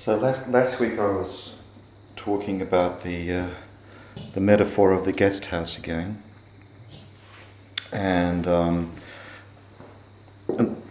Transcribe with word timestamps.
So 0.00 0.16
last 0.16 0.48
last 0.48 0.80
week 0.80 0.98
I 0.98 1.08
was 1.08 1.56
talking 2.16 2.62
about 2.62 3.02
the 3.02 3.32
uh, 3.32 3.48
the 4.32 4.40
metaphor 4.40 4.92
of 4.92 5.04
the 5.04 5.12
guest 5.12 5.44
house 5.44 5.76
again, 5.76 6.22
and, 7.92 8.46
um, 8.46 8.92
and, 10.56 10.82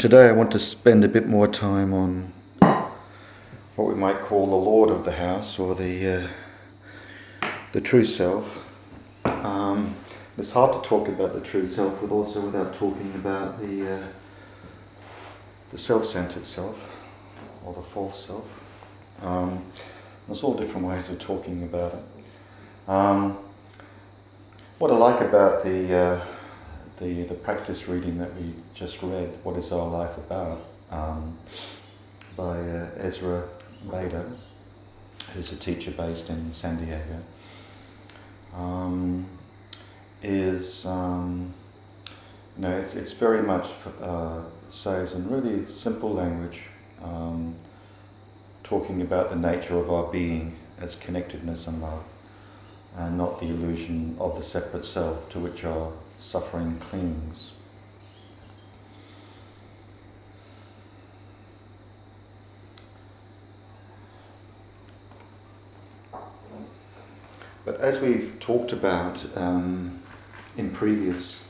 today 0.00 0.28
I 0.28 0.32
want 0.32 0.50
to 0.50 0.58
spend 0.58 1.04
a 1.04 1.08
bit 1.08 1.28
more 1.28 1.46
time 1.46 1.94
on 1.94 2.32
what 3.76 3.86
we 3.86 3.94
might 3.94 4.20
call 4.20 4.48
the 4.48 4.56
Lord 4.56 4.90
of 4.90 5.04
the 5.04 5.12
house 5.12 5.56
or 5.56 5.76
the 5.76 6.26
uh, 7.42 7.48
the 7.70 7.80
true 7.80 8.04
self. 8.04 8.66
Um, 9.24 9.94
it's 10.36 10.50
hard 10.50 10.72
to 10.72 10.88
talk 10.88 11.06
about 11.06 11.34
the 11.34 11.40
true 11.40 11.68
self, 11.68 12.00
but 12.00 12.10
also 12.10 12.40
without 12.40 12.74
talking 12.74 13.12
about 13.14 13.60
the 13.60 13.98
uh, 13.98 14.06
the 15.70 15.78
self-centered 15.78 16.46
self 16.46 17.03
or 17.64 17.72
the 17.72 17.82
false 17.82 18.26
self. 18.26 18.60
Um, 19.22 19.64
there's 20.26 20.42
all 20.42 20.54
different 20.54 20.86
ways 20.86 21.08
of 21.08 21.18
talking 21.18 21.62
about 21.62 21.94
it. 21.94 22.90
Um, 22.90 23.38
what 24.78 24.90
I 24.90 24.96
like 24.96 25.20
about 25.20 25.62
the, 25.62 25.96
uh, 25.96 26.24
the, 26.98 27.22
the 27.24 27.34
practice 27.34 27.88
reading 27.88 28.18
that 28.18 28.34
we 28.36 28.54
just 28.74 29.02
read, 29.02 29.38
What 29.42 29.56
is 29.56 29.72
Our 29.72 29.86
Life 29.86 30.16
About, 30.18 30.60
um, 30.90 31.38
by 32.36 32.58
uh, 32.58 32.90
Ezra 32.96 33.44
Bayda, 33.86 34.30
who's 35.32 35.52
a 35.52 35.56
teacher 35.56 35.90
based 35.90 36.28
in 36.28 36.52
San 36.52 36.84
Diego, 36.84 37.22
um, 38.54 39.26
is, 40.22 40.86
um, 40.86 41.52
you 42.56 42.62
know, 42.62 42.76
it's, 42.76 42.94
it's 42.94 43.12
very 43.12 43.42
much 43.42 43.68
uh, 44.00 44.40
says 44.68 45.12
in 45.12 45.28
really 45.28 45.64
simple 45.66 46.12
language 46.12 46.62
um, 47.04 47.54
talking 48.62 49.02
about 49.02 49.30
the 49.30 49.36
nature 49.36 49.76
of 49.76 49.90
our 49.90 50.10
being 50.10 50.56
as 50.80 50.96
connectedness 50.96 51.66
and 51.66 51.80
love, 51.80 52.04
and 52.96 53.18
not 53.18 53.38
the 53.40 53.46
illusion 53.46 54.16
of 54.18 54.36
the 54.36 54.42
separate 54.42 54.84
self 54.84 55.28
to 55.30 55.38
which 55.38 55.64
our 55.64 55.92
suffering 56.18 56.78
clings. 56.78 57.52
But 67.64 67.80
as 67.80 68.00
we've 68.00 68.36
talked 68.40 68.72
about 68.72 69.20
um, 69.36 70.02
in 70.56 70.70
previous 70.70 71.44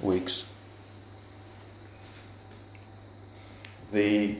weeks, 0.00 0.48
the 3.94 4.34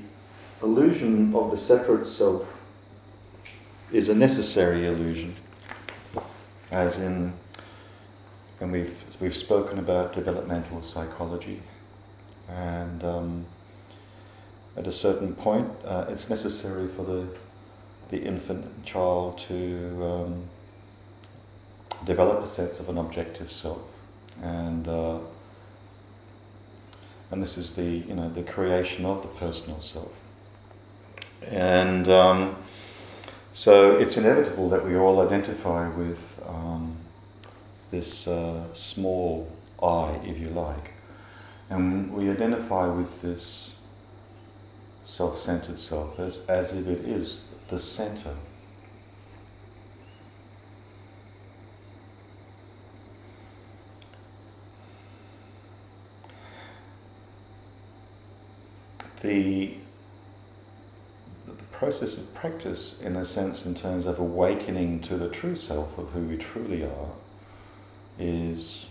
illusion 0.63 1.35
of 1.35 1.51
the 1.51 1.57
separate 1.57 2.07
self 2.07 2.61
is 3.93 4.09
a 4.09 4.15
necessary 4.15 4.87
illusion, 4.87 5.35
as 6.71 6.99
in 6.99 7.33
when 8.59 8.73
we've 8.73 9.05
we've 9.21 9.37
spoken 9.37 9.79
about 9.79 10.13
developmental 10.13 10.83
psychology, 10.83 11.63
and 12.49 13.05
um, 13.05 13.47
at 14.77 14.87
a 14.87 14.93
certain 14.93 15.35
point, 15.35 15.71
uh, 15.85 16.05
it's 16.09 16.29
necessary 16.29 16.89
for 16.89 17.05
the 17.05 17.27
the 18.09 18.23
infant 18.23 18.85
child 18.85 19.39
to 19.39 20.05
um, 20.05 20.43
develop 22.05 22.45
a 22.45 22.47
sense 22.47 22.81
of 22.81 22.89
an 22.89 22.99
objective 22.99 23.53
self, 23.53 23.83
and 24.43 24.89
uh, 24.89 25.19
and 27.35 27.43
this 27.43 27.59
is 27.59 27.73
the 27.73 27.83
you 27.83 28.15
know 28.15 28.31
the 28.31 28.45
creation 28.45 29.05
of 29.05 29.23
the 29.23 29.29
personal 29.29 29.81
self. 29.81 30.13
And 31.43 32.09
um, 32.09 32.55
so 33.53 33.97
it's 33.99 34.17
inevitable 34.17 34.69
that 34.69 34.87
we 34.87 34.97
all 34.97 35.21
identify 35.21 35.89
with 35.89 36.41
um, 36.47 36.97
this 37.91 38.29
uh, 38.29 38.73
small 38.73 39.51
I, 39.83 40.21
if 40.25 40.39
you 40.39 40.47
like, 40.51 40.93
and 41.69 42.13
we 42.15 42.31
identify 42.31 42.87
with 42.87 43.21
this 43.21 43.73
self-centered 45.03 45.77
self 45.77 46.21
as, 46.21 46.47
as 46.47 46.73
if 46.73 46.87
it 46.87 47.05
is 47.05 47.43
the 47.67 47.81
center. 47.81 48.37
The 59.25 59.73
the 61.47 61.65
process 61.73 62.19
of 62.19 62.35
practice, 62.35 63.01
in 63.01 63.17
a 63.17 63.25
sense, 63.25 63.65
in 63.65 63.75
terms 63.75 64.05
of 64.05 64.19
awakening 64.19 65.01
to 65.01 65.17
the 65.17 65.31
true 65.31 65.57
self 65.57 65.97
of 65.97 66.11
who 66.11 66.21
we 66.21 66.37
truly 66.37 66.85
are, 66.85 67.13
is 68.19 68.85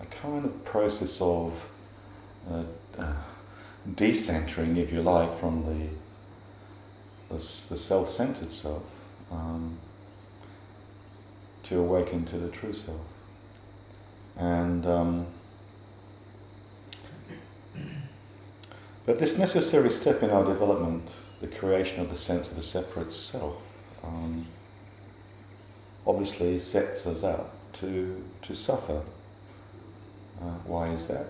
a 0.00 0.06
kind 0.06 0.44
of 0.44 0.64
process 0.64 1.20
of 1.20 1.52
uh, 2.50 2.64
uh, 2.98 3.12
decentering, 3.88 4.76
if 4.76 4.92
you 4.92 5.02
like, 5.02 5.38
from 5.38 5.64
the 5.66 5.86
the, 7.28 7.36
the 7.36 7.78
self-centered 7.78 8.50
self 8.50 8.82
um, 9.30 9.78
to 11.62 11.78
awaken 11.78 12.24
to 12.24 12.38
the 12.38 12.48
true 12.48 12.72
self, 12.72 13.06
and. 14.36 14.84
Um, 14.84 15.28
but 19.08 19.18
this 19.18 19.38
necessary 19.38 19.88
step 19.88 20.22
in 20.22 20.28
our 20.28 20.44
development 20.44 21.08
the 21.40 21.46
creation 21.46 21.98
of 21.98 22.10
the 22.10 22.14
sense 22.14 22.50
of 22.50 22.58
a 22.58 22.62
separate 22.62 23.10
self 23.10 23.56
um, 24.04 24.44
obviously 26.06 26.58
sets 26.58 27.06
us 27.06 27.24
up 27.24 27.54
to, 27.72 28.22
to 28.42 28.54
suffer. 28.54 29.00
Uh, 30.38 30.56
why 30.66 30.90
is 30.90 31.06
that? 31.06 31.24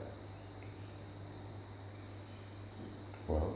Well, 3.28 3.54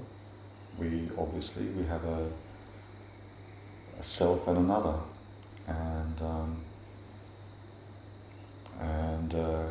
we 0.78 1.08
obviously 1.18 1.64
we 1.64 1.84
have 1.86 2.04
a, 2.04 2.28
a 3.98 4.02
self 4.04 4.46
and 4.46 4.56
another, 4.56 4.98
and 5.66 6.22
um, 6.22 6.56
and 8.78 9.34
uh, 9.34 9.64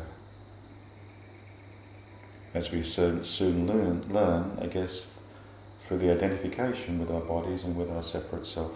as 2.54 2.70
we 2.70 2.82
soon, 2.82 3.24
soon 3.24 3.66
learn, 3.66 4.04
learn, 4.10 4.58
I 4.60 4.66
guess 4.66 5.08
through 5.86 5.98
the 5.98 6.10
identification 6.10 6.98
with 6.98 7.10
our 7.10 7.20
bodies 7.20 7.64
and 7.64 7.76
with 7.76 7.90
our 7.90 8.02
separate 8.02 8.46
self, 8.46 8.72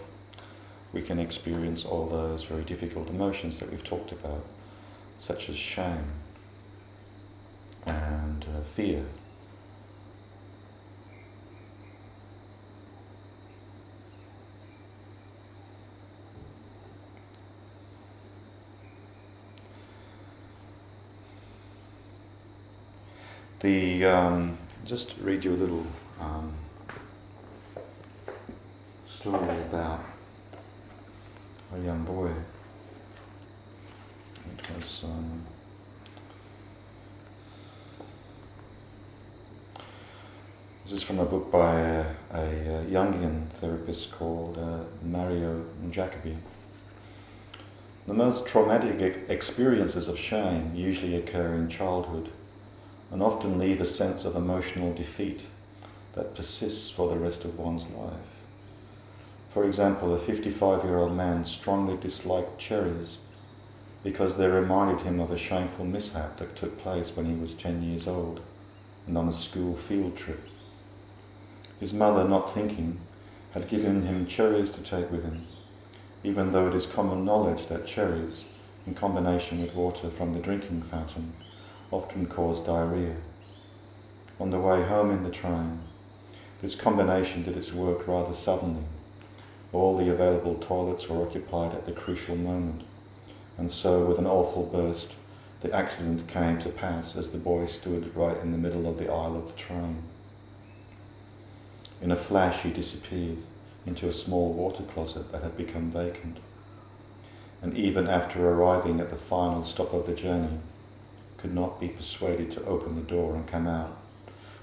we 0.93 1.01
can 1.01 1.19
experience 1.19 1.85
all 1.85 2.07
those 2.07 2.43
very 2.43 2.63
difficult 2.63 3.09
emotions 3.09 3.59
that 3.59 3.69
we've 3.69 3.83
talked 3.83 4.11
about, 4.11 4.43
such 5.19 5.49
as 5.49 5.57
shame 5.57 6.05
and 7.85 8.45
uh, 8.45 8.61
fear. 8.61 9.05
The 23.59 24.05
um, 24.05 24.55
just 24.85 25.15
read 25.19 25.43
you 25.43 25.51
a 25.51 25.57
little 25.57 25.87
um, 26.19 26.53
story 29.07 29.57
about 29.61 30.05
a 31.73 31.79
young 31.79 32.03
boy. 32.03 32.29
It 34.45 34.75
was 34.75 35.05
um, 35.05 35.41
this 40.83 40.93
is 40.93 41.01
from 41.01 41.17
a 41.17 41.25
book 41.25 41.49
by 41.49 41.79
a, 41.79 42.05
a, 42.29 42.85
Jungian 42.91 43.49
therapist 43.53 44.11
called 44.11 44.59
uh, 44.59 44.83
Mario 45.03 45.65
Jacoby. 45.89 46.37
The 48.05 48.13
most 48.13 48.45
traumatic 48.45 49.25
experiences 49.29 50.07
of 50.07 50.19
shame 50.19 50.73
usually 50.75 51.15
occur 51.15 51.55
in 51.55 51.69
childhood 51.69 52.29
and 53.11 53.21
often 53.21 53.57
leave 53.57 53.81
a 53.81 53.85
sense 53.85 54.25
of 54.25 54.35
emotional 54.35 54.93
defeat 54.93 55.45
that 56.13 56.35
persists 56.35 56.89
for 56.89 57.09
the 57.09 57.17
rest 57.17 57.45
of 57.45 57.57
one's 57.57 57.89
life. 57.89 58.37
For 59.49 59.65
example, 59.65 60.13
a 60.13 60.19
55 60.19 60.83
year 60.83 60.97
old 60.97 61.15
man 61.15 61.45
strongly 61.45 61.97
disliked 61.97 62.59
cherries 62.59 63.19
because 64.03 64.37
they 64.37 64.47
reminded 64.47 65.01
him 65.01 65.19
of 65.19 65.31
a 65.31 65.37
shameful 65.37 65.85
mishap 65.85 66.37
that 66.37 66.55
took 66.55 66.77
place 66.79 67.15
when 67.15 67.25
he 67.25 67.33
was 67.33 67.53
10 67.53 67.81
years 67.83 68.07
old 68.07 68.41
and 69.05 69.17
on 69.17 69.27
a 69.27 69.33
school 69.33 69.75
field 69.75 70.15
trip. 70.15 70.47
His 71.79 71.93
mother, 71.93 72.27
not 72.27 72.53
thinking, 72.53 72.99
had 73.51 73.67
given 73.67 74.03
him 74.03 74.27
cherries 74.27 74.71
to 74.71 74.81
take 74.81 75.11
with 75.11 75.23
him, 75.23 75.45
even 76.23 76.51
though 76.51 76.67
it 76.67 76.73
is 76.73 76.85
common 76.85 77.25
knowledge 77.25 77.67
that 77.67 77.85
cherries, 77.85 78.45
in 78.85 78.93
combination 78.93 79.61
with 79.61 79.75
water 79.75 80.09
from 80.09 80.33
the 80.33 80.39
drinking 80.39 80.81
fountain, 80.81 81.33
often 81.91 82.25
cause 82.25 82.61
diarrhea. 82.61 83.15
On 84.39 84.51
the 84.51 84.59
way 84.59 84.83
home 84.83 85.11
in 85.11 85.23
the 85.23 85.29
train, 85.29 85.81
This 86.61 86.73
combination 86.73 87.43
did 87.43 87.55
its 87.55 87.71
work 87.71 88.07
rather 88.07 88.33
suddenly. 88.33 88.83
All 89.71 89.95
the 89.95 90.09
available 90.09 90.55
toilets 90.55 91.07
were 91.07 91.21
occupied 91.21 91.73
at 91.75 91.85
the 91.85 91.91
crucial 91.91 92.35
moment, 92.35 92.81
and 93.59 93.71
so, 93.71 94.05
with 94.05 94.17
an 94.17 94.25
awful 94.25 94.63
burst, 94.63 95.15
the 95.61 95.71
accident 95.71 96.27
came 96.27 96.57
to 96.59 96.69
pass 96.69 97.15
as 97.15 97.29
the 97.29 97.37
boy 97.37 97.67
stood 97.67 98.15
right 98.15 98.37
in 98.37 98.51
the 98.51 98.57
middle 98.57 98.87
of 98.89 98.97
the 98.97 99.11
aisle 99.11 99.35
of 99.35 99.47
the 99.47 99.57
train. 99.57 100.01
In 102.01 102.11
a 102.11 102.15
flash, 102.15 102.61
he 102.61 102.71
disappeared 102.71 103.37
into 103.85 104.07
a 104.07 104.11
small 104.11 104.51
water 104.53 104.83
closet 104.83 105.31
that 105.31 105.43
had 105.43 105.57
become 105.57 105.91
vacant. 105.91 106.37
And 107.61 107.75
even 107.75 108.07
after 108.07 108.47
arriving 108.47 108.99
at 108.99 109.09
the 109.09 109.15
final 109.15 109.63
stop 109.63 109.93
of 109.93 110.05
the 110.05 110.13
journey, 110.13 110.59
could 111.37 111.53
not 111.53 111.79
be 111.79 111.87
persuaded 111.87 112.51
to 112.51 112.65
open 112.65 112.95
the 112.95 113.01
door 113.01 113.35
and 113.35 113.47
come 113.47 113.67
out, 113.67 113.95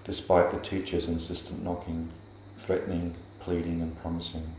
despite 0.04 0.50
the 0.50 0.58
teacher's 0.58 1.08
insistent 1.08 1.62
knocking, 1.62 2.10
threatening, 2.56 3.14
pleading, 3.40 3.80
and 3.80 4.00
promising. 4.00 4.54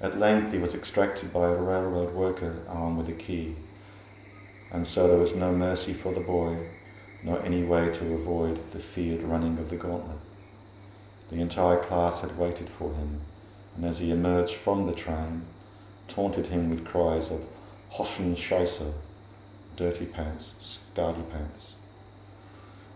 At 0.00 0.18
length, 0.18 0.52
he 0.52 0.58
was 0.58 0.74
extracted 0.74 1.32
by 1.32 1.50
a 1.50 1.56
railroad 1.56 2.14
worker 2.14 2.56
armed 2.68 2.98
with 2.98 3.08
a 3.08 3.12
key, 3.12 3.56
and 4.70 4.86
so 4.86 5.08
there 5.08 5.18
was 5.18 5.34
no 5.34 5.52
mercy 5.52 5.92
for 5.92 6.14
the 6.14 6.20
boy, 6.20 6.56
nor 7.22 7.42
any 7.42 7.62
way 7.62 7.90
to 7.90 8.14
avoid 8.14 8.70
the 8.70 8.78
feared 8.78 9.22
running 9.22 9.58
of 9.58 9.68
the 9.68 9.76
gauntlet. 9.76 10.18
The 11.30 11.40
entire 11.40 11.78
class 11.78 12.22
had 12.22 12.38
waited 12.38 12.70
for 12.70 12.94
him, 12.94 13.20
and 13.76 13.84
as 13.84 13.98
he 13.98 14.10
emerged 14.10 14.54
from 14.54 14.86
the 14.86 14.94
train, 14.94 15.42
taunted 16.08 16.46
him 16.46 16.70
with 16.70 16.84
cries 16.84 17.30
of 17.30 17.44
Hoschen 17.92 18.34
Scheisse, 18.36 18.92
dirty 19.80 20.04
pants, 20.04 20.52
scardy 20.60 21.22
pants. 21.32 21.72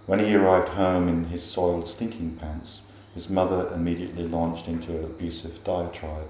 When 0.05 0.19
he 0.19 0.35
arrived 0.35 0.69
home 0.69 1.09
in 1.09 1.25
his 1.25 1.43
soiled, 1.43 1.89
stinking 1.89 2.37
pants, 2.37 2.83
his 3.15 3.31
mother 3.31 3.73
immediately 3.75 4.29
launched 4.29 4.69
into 4.69 4.99
an 4.99 5.05
abusive 5.05 5.65
diatribe, 5.65 6.29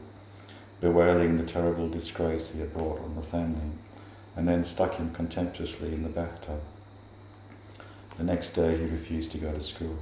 bewailing 0.80 1.34
the 1.34 1.42
terrible 1.42 1.88
disgrace 1.88 2.50
he 2.50 2.60
had 2.60 2.72
brought 2.72 3.02
on 3.02 3.16
the 3.16 3.22
family, 3.22 3.72
and 4.36 4.46
then 4.46 4.62
stuck 4.62 4.94
him 4.94 5.12
contemptuously 5.12 5.92
in 5.92 6.04
the 6.04 6.08
bathtub. 6.08 6.60
The 8.16 8.22
next 8.22 8.50
day 8.50 8.76
he 8.76 8.84
refused 8.84 9.32
to 9.32 9.38
go 9.38 9.52
to 9.52 9.60
school. 9.60 9.98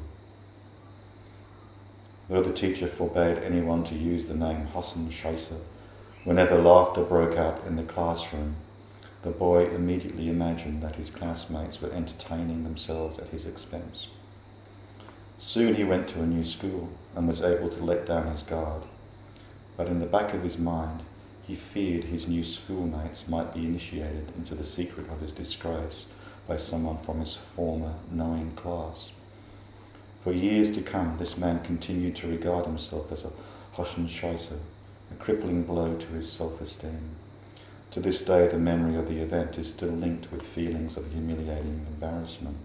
Though 2.29 2.43
the 2.43 2.53
teacher 2.53 2.89
forbade 2.89 3.39
anyone 3.39 3.85
to 3.85 3.95
use 3.95 4.29
the 4.29 4.35
name 4.35 4.67
Hassan 4.67 5.09
Scheisse, 5.09 5.57
whenever 6.25 6.59
laughter 6.59 7.05
broke 7.05 7.39
out 7.39 7.67
in 7.67 7.77
the 7.77 7.85
classroom, 7.85 8.57
the 9.23 9.31
boy 9.31 9.67
immediately 9.67 10.29
imagined 10.29 10.83
that 10.83 10.97
his 10.97 11.11
classmates 11.11 11.81
were 11.81 11.93
entertaining 11.93 12.65
themselves 12.65 13.19
at 13.19 13.29
his 13.29 13.47
expense. 13.47 14.09
Soon 15.39 15.75
he 15.77 15.85
went 15.85 16.09
to 16.09 16.23
a 16.23 16.27
new 16.27 16.45
school 16.45 16.91
and 17.15 17.27
was 17.27 17.43
able 17.43 17.69
to 17.69 17.85
let 17.85 18.07
down 18.07 18.27
his 18.29 18.43
guard. 18.43 18.83
But 19.77 19.87
in 19.87 20.01
the 20.01 20.07
back 20.07 20.35
of 20.35 20.43
his 20.43 20.59
mind, 20.59 21.03
he 21.43 21.55
feared 21.55 22.05
his 22.05 22.29
new 22.29 22.45
schoolmates 22.45 23.29
might 23.29 23.55
be 23.55 23.65
initiated 23.67 24.33
into 24.37 24.55
the 24.55 24.65
secret 24.65 25.09
of 25.11 25.21
his 25.21 25.33
disgrace 25.33 26.07
by 26.47 26.57
someone 26.57 26.99
from 26.99 27.21
his 27.21 27.35
former 27.35 27.95
knowing 28.11 28.53
class. 28.53 29.11
For 30.23 30.33
years 30.33 30.71
to 30.73 30.83
come, 30.83 31.17
this 31.19 31.37
man 31.37 31.63
continued 31.65 32.15
to 32.17 32.29
regard 32.29 32.67
himself 32.67 33.11
as 33.11 33.25
a 33.25 33.33
Hoschenscheißer, 33.75 34.59
a 35.11 35.15
crippling 35.19 35.65
blow 35.65 35.97
to 35.97 36.07
his 36.09 36.31
self-esteem. 36.31 37.17
To 37.93 38.01
this 38.01 38.23
day, 38.23 38.49
the 38.49 38.59
memory 38.59 38.97
of 38.97 39.07
the 39.07 39.21
event 39.21 39.59
is 39.59 39.69
still 39.69 39.91
linked 39.91 40.33
with 40.33 40.41
feelings 40.41 40.97
of 40.97 41.13
humiliating 41.13 41.87
embarrassment. 41.89 42.57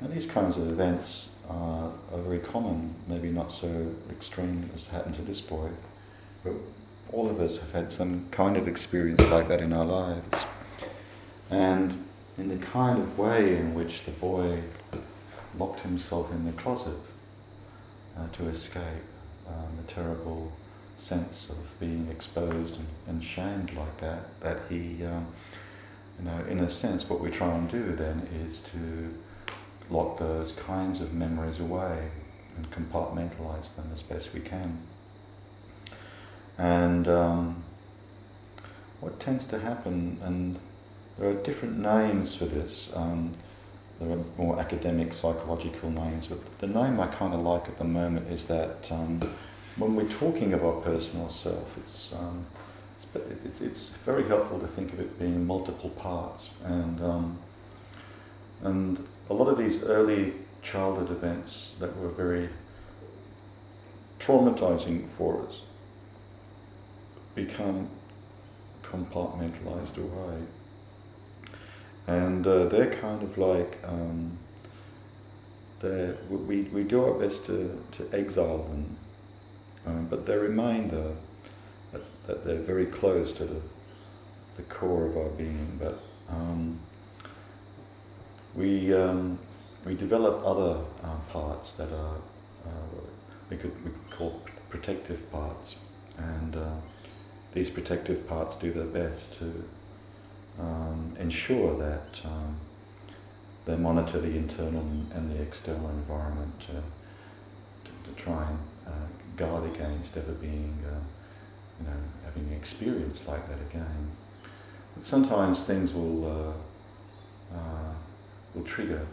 Now, 0.00 0.08
these 0.08 0.26
kinds 0.26 0.56
of 0.56 0.68
events 0.68 1.28
are, 1.48 1.92
are 2.12 2.18
very 2.22 2.40
common, 2.40 2.96
maybe 3.06 3.30
not 3.30 3.52
so 3.52 3.94
extreme 4.10 4.68
as 4.74 4.88
happened 4.88 5.14
to 5.14 5.22
this 5.22 5.40
boy, 5.40 5.68
but 6.42 6.54
all 7.12 7.30
of 7.30 7.40
us 7.40 7.58
have 7.58 7.70
had 7.70 7.92
some 7.92 8.26
kind 8.32 8.56
of 8.56 8.66
experience 8.66 9.22
like 9.22 9.46
that 9.46 9.60
in 9.60 9.72
our 9.72 9.84
lives. 9.84 10.44
And 11.50 12.04
in 12.36 12.48
the 12.48 12.66
kind 12.66 13.00
of 13.00 13.16
way 13.16 13.56
in 13.56 13.74
which 13.74 14.02
the 14.02 14.10
boy 14.10 14.64
locked 15.56 15.82
himself 15.82 16.32
in 16.32 16.46
the 16.46 16.52
closet 16.52 16.98
uh, 18.16 18.26
to 18.32 18.48
escape 18.48 18.82
um, 19.46 19.76
the 19.76 19.84
terrible 19.84 20.50
sense 20.98 21.48
of 21.48 21.78
being 21.78 22.08
exposed 22.10 22.76
and, 22.76 22.88
and 23.06 23.24
shamed 23.24 23.72
like 23.74 24.00
that, 24.00 24.40
that 24.40 24.58
he, 24.68 25.04
um, 25.04 25.26
you 26.18 26.24
know, 26.24 26.44
in 26.48 26.60
a 26.60 26.70
sense, 26.70 27.08
what 27.08 27.20
we 27.20 27.30
try 27.30 27.54
and 27.54 27.70
do 27.70 27.94
then 27.94 28.26
is 28.46 28.60
to 28.60 29.14
lock 29.90 30.18
those 30.18 30.52
kinds 30.52 31.00
of 31.00 31.14
memories 31.14 31.60
away 31.60 32.08
and 32.56 32.70
compartmentalize 32.70 33.74
them 33.76 33.90
as 33.92 34.02
best 34.02 34.34
we 34.34 34.40
can. 34.40 34.78
And 36.58 37.06
um, 37.06 37.62
what 39.00 39.20
tends 39.20 39.46
to 39.46 39.60
happen, 39.60 40.18
and 40.22 40.58
there 41.18 41.30
are 41.30 41.34
different 41.34 41.78
names 41.78 42.34
for 42.34 42.46
this. 42.46 42.90
Um, 42.94 43.32
there 44.00 44.10
are 44.10 44.24
more 44.36 44.58
academic, 44.58 45.12
psychological 45.12 45.90
names, 45.90 46.26
but 46.26 46.58
the 46.58 46.66
name 46.66 47.00
I 47.00 47.06
kind 47.06 47.34
of 47.34 47.40
like 47.40 47.68
at 47.68 47.78
the 47.78 47.84
moment 47.84 48.30
is 48.30 48.46
that 48.46 48.90
um, 48.90 49.20
when 49.78 49.94
we're 49.94 50.08
talking 50.08 50.52
of 50.52 50.64
our 50.64 50.80
personal 50.80 51.28
self, 51.28 51.76
it's, 51.78 52.12
um, 52.12 52.44
it's, 52.96 53.06
it's, 53.44 53.60
it's, 53.60 53.88
very 53.90 54.26
helpful 54.26 54.58
to 54.58 54.66
think 54.66 54.92
of 54.92 55.00
it 55.00 55.18
being 55.18 55.46
multiple 55.46 55.90
parts. 55.90 56.50
And, 56.64 57.00
um, 57.00 57.38
and 58.62 59.06
a 59.30 59.34
lot 59.34 59.48
of 59.48 59.56
these 59.56 59.84
early 59.84 60.34
childhood 60.62 61.10
events 61.10 61.72
that 61.78 61.96
were 61.96 62.08
very 62.08 62.48
traumatizing 64.18 65.06
for 65.16 65.46
us 65.46 65.62
become 67.36 67.88
compartmentalized 68.82 69.98
away. 69.98 70.42
And 72.08 72.46
uh, 72.46 72.64
they're 72.64 72.90
kind 72.90 73.22
of 73.22 73.38
like, 73.38 73.78
um, 73.84 74.38
they're, 75.78 76.16
we, 76.28 76.62
we 76.62 76.82
do 76.82 77.04
our 77.04 77.14
best 77.14 77.44
to, 77.46 77.80
to 77.92 78.08
exile 78.12 78.64
them, 78.64 78.96
um, 79.88 80.06
but 80.10 80.26
they 80.26 80.36
remain 80.36 80.88
there, 80.88 81.12
that, 81.92 82.26
that, 82.26 82.44
they're 82.44 82.60
very 82.60 82.86
close 82.86 83.32
to 83.34 83.44
the, 83.44 83.60
the 84.56 84.62
core 84.64 85.06
of 85.06 85.16
our 85.16 85.30
being. 85.30 85.78
But 85.80 86.00
um, 86.28 86.78
we, 88.54 88.92
um, 88.92 89.38
we 89.86 89.94
develop 89.94 90.42
other 90.44 90.80
uh, 91.02 91.16
parts 91.30 91.74
that 91.74 91.90
are, 91.90 92.16
uh, 92.66 93.00
we, 93.50 93.56
could, 93.56 93.72
we 93.84 93.90
could 93.90 94.10
call 94.10 94.42
protective 94.68 95.30
parts. 95.32 95.76
And 96.18 96.56
uh, 96.56 96.74
these 97.54 97.70
protective 97.70 98.28
parts 98.28 98.56
do 98.56 98.72
their 98.72 98.84
best 98.84 99.38
to 99.38 99.64
um, 100.60 101.16
ensure 101.18 101.76
that 101.78 102.20
um, 102.24 102.56
they 103.64 103.76
monitor 103.76 104.20
the 104.20 104.36
internal 104.36 104.82
and 105.14 105.30
the 105.30 105.40
external 105.40 105.88
environment 105.90 106.60
to, 106.60 106.72
to, 106.72 107.92
to 108.04 108.10
try 108.16 108.48
and 108.48 108.58
uh, 108.86 109.27
guard 109.38 109.64
against 109.74 110.16
ever 110.16 110.32
being, 110.32 110.76
uh, 110.86 111.00
you 111.80 111.86
know, 111.86 111.96
having 112.24 112.48
an 112.48 112.54
experience 112.54 113.26
like 113.26 113.48
that 113.48 113.58
again. 113.70 114.10
But 114.94 115.04
sometimes 115.04 115.62
things 115.62 115.94
will, 115.94 116.26
uh, 116.26 117.56
uh 117.56 117.92
will 118.54 118.64
trigger 118.64 119.06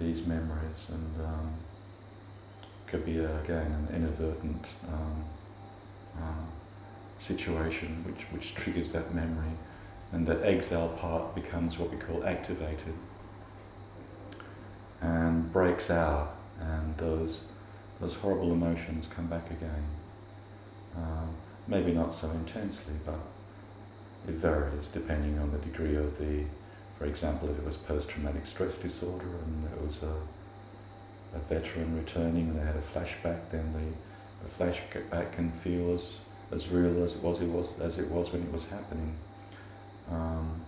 these 0.00 0.26
memories 0.26 0.86
and 0.88 1.26
um, 1.26 1.52
could 2.86 3.04
be, 3.04 3.20
uh, 3.20 3.40
again, 3.44 3.66
an 3.66 3.94
inadvertent 3.94 4.66
um, 4.88 5.24
uh, 6.16 6.44
situation 7.18 8.04
which, 8.06 8.22
which 8.30 8.54
triggers 8.54 8.92
that 8.92 9.14
memory 9.14 9.52
and 10.12 10.26
that 10.26 10.42
exile 10.42 10.88
part 10.88 11.34
becomes 11.34 11.78
what 11.78 11.90
we 11.90 11.96
call 11.96 12.24
activated 12.24 12.94
and 15.00 15.52
breaks 15.52 15.90
out 15.90 16.36
and 16.60 16.96
those, 16.96 17.42
those 18.00 18.14
horrible 18.14 18.52
emotions 18.52 19.08
come 19.14 19.26
back 19.26 19.50
again. 19.50 19.84
Um, 20.96 21.28
maybe 21.66 21.92
not 21.92 22.14
so 22.14 22.30
intensely, 22.30 22.94
but 23.04 23.18
it 24.26 24.34
varies 24.34 24.88
depending 24.88 25.38
on 25.38 25.50
the 25.52 25.58
degree 25.58 25.96
of 25.96 26.18
the, 26.18 26.44
for 26.98 27.06
example, 27.06 27.50
if 27.50 27.58
it 27.58 27.64
was 27.64 27.76
post-traumatic 27.76 28.46
stress 28.46 28.76
disorder 28.78 29.26
and 29.26 29.64
it 29.64 29.84
was 29.84 30.02
a, 30.02 31.36
a 31.36 31.38
veteran 31.48 31.96
returning 31.96 32.48
and 32.48 32.58
they 32.58 32.64
had 32.64 32.76
a 32.76 32.80
flashback, 32.80 33.50
then 33.50 33.72
the, 33.72 34.46
the 34.46 34.64
flashback 34.64 35.32
can 35.32 35.50
feel 35.52 35.94
as, 35.94 36.16
as 36.52 36.68
real 36.68 37.02
as 37.02 37.14
it 37.14 37.22
was, 37.22 37.40
it 37.40 37.48
was 37.48 37.72
as 37.80 37.98
it 37.98 38.10
was 38.10 38.32
when 38.32 38.42
it 38.42 38.52
was 38.52 38.64
happening. 38.66 39.14
Um, 40.10 40.62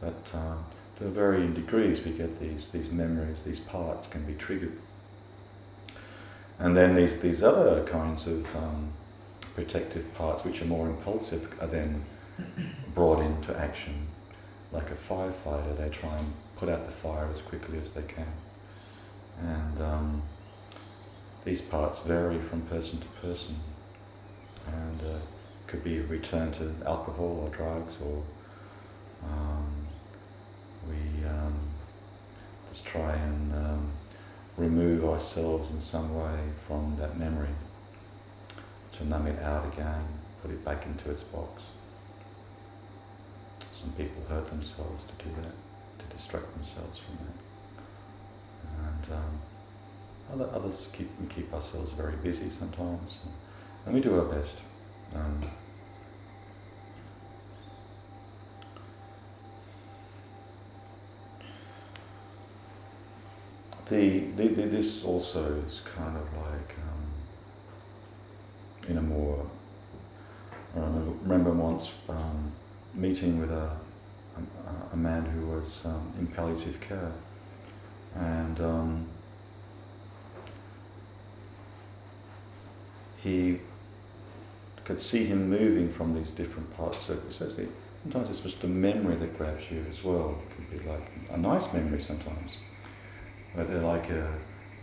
but 0.00 0.30
um, 0.34 0.64
to 0.98 1.04
varying 1.04 1.54
degrees, 1.54 2.04
we 2.04 2.12
get 2.12 2.38
these, 2.40 2.68
these 2.68 2.90
memories, 2.90 3.42
these 3.42 3.60
parts 3.60 4.06
can 4.06 4.24
be 4.24 4.34
triggered. 4.34 4.78
And 6.58 6.76
then 6.76 6.94
these, 6.94 7.20
these 7.20 7.42
other 7.42 7.84
kinds 7.84 8.26
of 8.26 8.56
um, 8.56 8.92
protective 9.54 10.12
parts, 10.14 10.44
which 10.44 10.62
are 10.62 10.66
more 10.66 10.86
impulsive, 10.86 11.54
are 11.60 11.66
then 11.66 12.04
brought 12.94 13.20
into 13.20 13.56
action. 13.58 14.06
like 14.72 14.90
a 14.90 14.94
firefighter, 14.94 15.76
they 15.76 15.88
try 15.88 16.14
and 16.16 16.32
put 16.56 16.68
out 16.68 16.84
the 16.84 16.90
fire 16.90 17.28
as 17.32 17.40
quickly 17.42 17.78
as 17.78 17.92
they 17.92 18.02
can. 18.02 18.32
And 19.42 19.82
um, 19.82 20.22
these 21.44 21.60
parts 21.60 22.00
vary 22.00 22.40
from 22.40 22.62
person 22.62 22.98
to 22.98 23.06
person, 23.26 23.56
and 24.66 25.00
uh, 25.00 25.18
could 25.66 25.84
be 25.84 26.00
returned 26.00 26.54
to 26.54 26.74
alcohol 26.84 27.40
or 27.42 27.48
drugs, 27.50 27.98
or 28.04 28.22
um, 29.24 29.66
we 30.88 31.26
um, 31.26 31.54
just 32.68 32.84
try 32.84 33.12
and 33.14 33.54
um, 33.54 33.90
remove 34.56 35.04
ourselves 35.04 35.70
in 35.70 35.80
some 35.80 36.14
way 36.14 36.38
from 36.66 36.96
that 36.98 37.18
memory 37.18 37.54
to 38.92 39.04
numb 39.06 39.26
it 39.26 39.42
out 39.42 39.66
again, 39.72 40.04
put 40.40 40.50
it 40.50 40.64
back 40.64 40.86
into 40.86 41.10
its 41.10 41.22
box. 41.22 41.64
Some 43.70 43.92
people 43.92 44.22
hurt 44.28 44.48
themselves 44.48 45.04
to 45.04 45.24
do 45.24 45.30
that, 45.42 45.52
to 45.98 46.16
distract 46.16 46.52
themselves 46.54 46.98
from 46.98 47.16
that. 47.18 47.84
And 48.78 49.14
um, 49.18 49.40
other, 50.32 50.50
others 50.54 50.88
keep, 50.92 51.10
keep 51.28 51.52
ourselves 51.52 51.92
very 51.92 52.16
busy 52.16 52.50
sometimes, 52.50 53.18
and, 53.24 53.32
and 53.84 53.94
we 53.94 54.00
do 54.00 54.18
our 54.18 54.24
best. 54.24 54.62
Um, 55.14 55.42
the, 63.88 64.18
the, 64.36 64.48
the, 64.48 64.62
this 64.62 65.04
also 65.04 65.62
is 65.66 65.80
kind 65.80 66.16
of 66.16 66.24
like 66.34 66.74
um, 66.78 67.06
in 68.88 68.98
a 68.98 69.02
more. 69.02 69.46
I 70.76 70.80
remember 71.22 71.52
once 71.52 71.92
um, 72.08 72.52
meeting 72.92 73.40
with 73.40 73.50
a, 73.50 73.70
a, 74.36 74.92
a, 74.92 74.96
man 74.96 75.24
who 75.24 75.46
was 75.46 75.86
um, 75.86 76.12
in 76.18 76.26
palliative 76.26 76.78
care, 76.80 77.12
and 78.14 78.60
um, 78.60 79.06
he 83.22 83.60
could 84.84 85.00
see 85.00 85.24
him 85.24 85.48
moving 85.48 85.88
from 85.90 86.14
these 86.14 86.30
different 86.30 86.76
parts. 86.76 87.02
So, 87.02 87.18
so 87.30 87.48
sometimes 88.02 88.28
it's 88.28 88.40
just 88.40 88.62
a 88.64 88.68
memory 88.68 89.16
that 89.16 89.38
grabs 89.38 89.70
you 89.70 89.84
as 89.88 90.04
well. 90.04 90.38
It 90.42 90.54
could 90.54 90.70
be 90.70 90.88
like 90.90 91.10
a 91.30 91.38
nice 91.38 91.72
memory 91.72 92.02
sometimes. 92.02 92.58
But 93.56 93.70
uh, 93.70 93.80
like, 93.80 94.10
uh, 94.10 94.26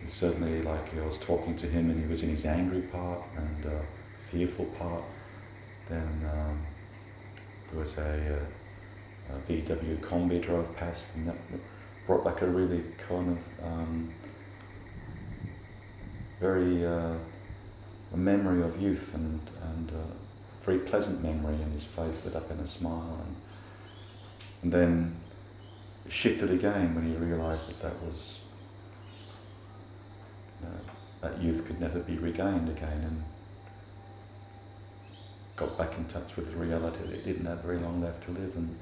certainly 0.07 0.63
like 0.63 0.97
I 0.97 1.05
was 1.05 1.19
talking 1.19 1.55
to 1.57 1.67
him 1.67 1.91
and 1.91 2.01
he 2.01 2.09
was 2.09 2.23
in 2.23 2.29
his 2.29 2.45
angry 2.45 2.81
part 2.81 3.21
and 3.37 3.65
uh, 3.67 3.79
fearful 4.29 4.65
part. 4.65 5.03
Then 5.87 6.29
um, 6.33 6.65
there 7.69 7.79
was 7.79 7.97
a, 7.97 8.39
uh, 9.31 9.35
a, 9.35 9.51
VW 9.51 9.99
combi 9.99 10.41
drove 10.41 10.75
past 10.75 11.15
and 11.15 11.27
that 11.27 11.35
brought 12.07 12.25
back 12.25 12.41
a 12.41 12.47
really 12.47 12.83
kind 13.07 13.37
of 13.37 13.65
um, 13.65 14.13
very 16.39 16.85
uh, 16.85 17.15
a 18.13 18.17
memory 18.17 18.61
of 18.63 18.81
youth 18.81 19.13
and, 19.13 19.39
and 19.61 19.91
a 19.91 20.63
very 20.63 20.79
pleasant 20.79 21.21
memory, 21.21 21.55
and 21.55 21.73
his 21.73 21.83
face 21.83 22.15
lit 22.23 22.35
up 22.35 22.49
in 22.51 22.59
a 22.59 22.67
smile. 22.67 23.19
And, 23.25 23.35
and 24.61 24.71
then 24.73 25.15
shifted 26.07 26.51
again 26.51 26.95
when 26.95 27.05
he 27.05 27.15
realized 27.15 27.69
that 27.69 27.81
that 27.81 28.03
was 28.03 28.39
that 31.21 31.41
youth 31.41 31.65
could 31.65 31.79
never 31.79 31.99
be 31.99 32.17
regained 32.17 32.69
again 32.69 33.01
and 33.03 33.23
got 35.55 35.77
back 35.77 35.97
in 35.97 36.05
touch 36.05 36.35
with 36.35 36.51
reality 36.53 36.99
he 37.23 37.31
didn't 37.33 37.45
have 37.45 37.61
very 37.61 37.77
long 37.77 38.01
left 38.01 38.23
to 38.23 38.31
live 38.31 38.55
and 38.55 38.77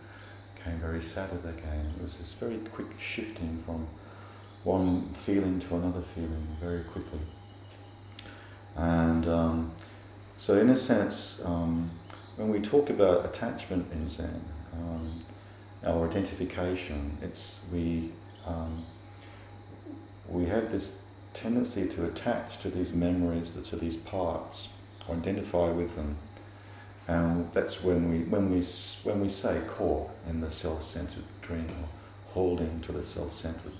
became 0.55 0.79
very 0.79 1.01
sad 1.01 1.29
again. 1.43 1.93
It 1.97 2.01
was 2.01 2.17
this 2.17 2.33
very 2.33 2.57
quick 2.57 2.88
shifting 3.00 3.61
from 3.65 3.88
one 4.63 5.09
feeling 5.13 5.59
to 5.59 5.75
another 5.75 6.01
feeling 6.01 6.47
very 6.59 6.83
quickly. 6.83 7.19
And 8.75 9.27
um, 9.27 9.71
so, 10.38 10.57
in 10.57 10.69
a 10.69 10.77
sense, 10.77 11.41
um, 11.43 11.89
when 12.38 12.50
we 12.50 12.61
talk 12.61 12.89
about 12.89 13.25
attachment 13.25 13.91
in 13.91 14.07
Zen, 14.07 14.43
um, 14.73 15.19
our 15.85 16.07
identification, 16.07 17.17
it's 17.21 17.61
we 17.71 18.11
um, 18.45 18.85
we 20.29 20.45
have 20.45 20.71
this 20.71 21.01
tendency 21.33 21.88
to 21.88 22.05
attach 22.05 22.57
to 22.57 22.69
these 22.69 22.93
memories, 22.93 23.53
to 23.53 23.75
these 23.75 23.97
parts, 23.97 24.69
or 25.07 25.15
identify 25.15 25.69
with 25.69 25.95
them, 25.95 26.17
and 27.07 27.51
that's 27.53 27.83
when 27.83 28.09
we 28.09 28.19
when 28.19 28.51
we 28.51 28.63
when 29.03 29.21
we 29.21 29.29
say 29.29 29.61
core 29.67 30.09
in 30.29 30.41
the 30.41 30.51
self-centered 30.51 31.23
dream, 31.41 31.67
or 31.69 31.88
holding 32.33 32.81
to 32.81 32.91
the 32.91 33.03
self-centered 33.03 33.73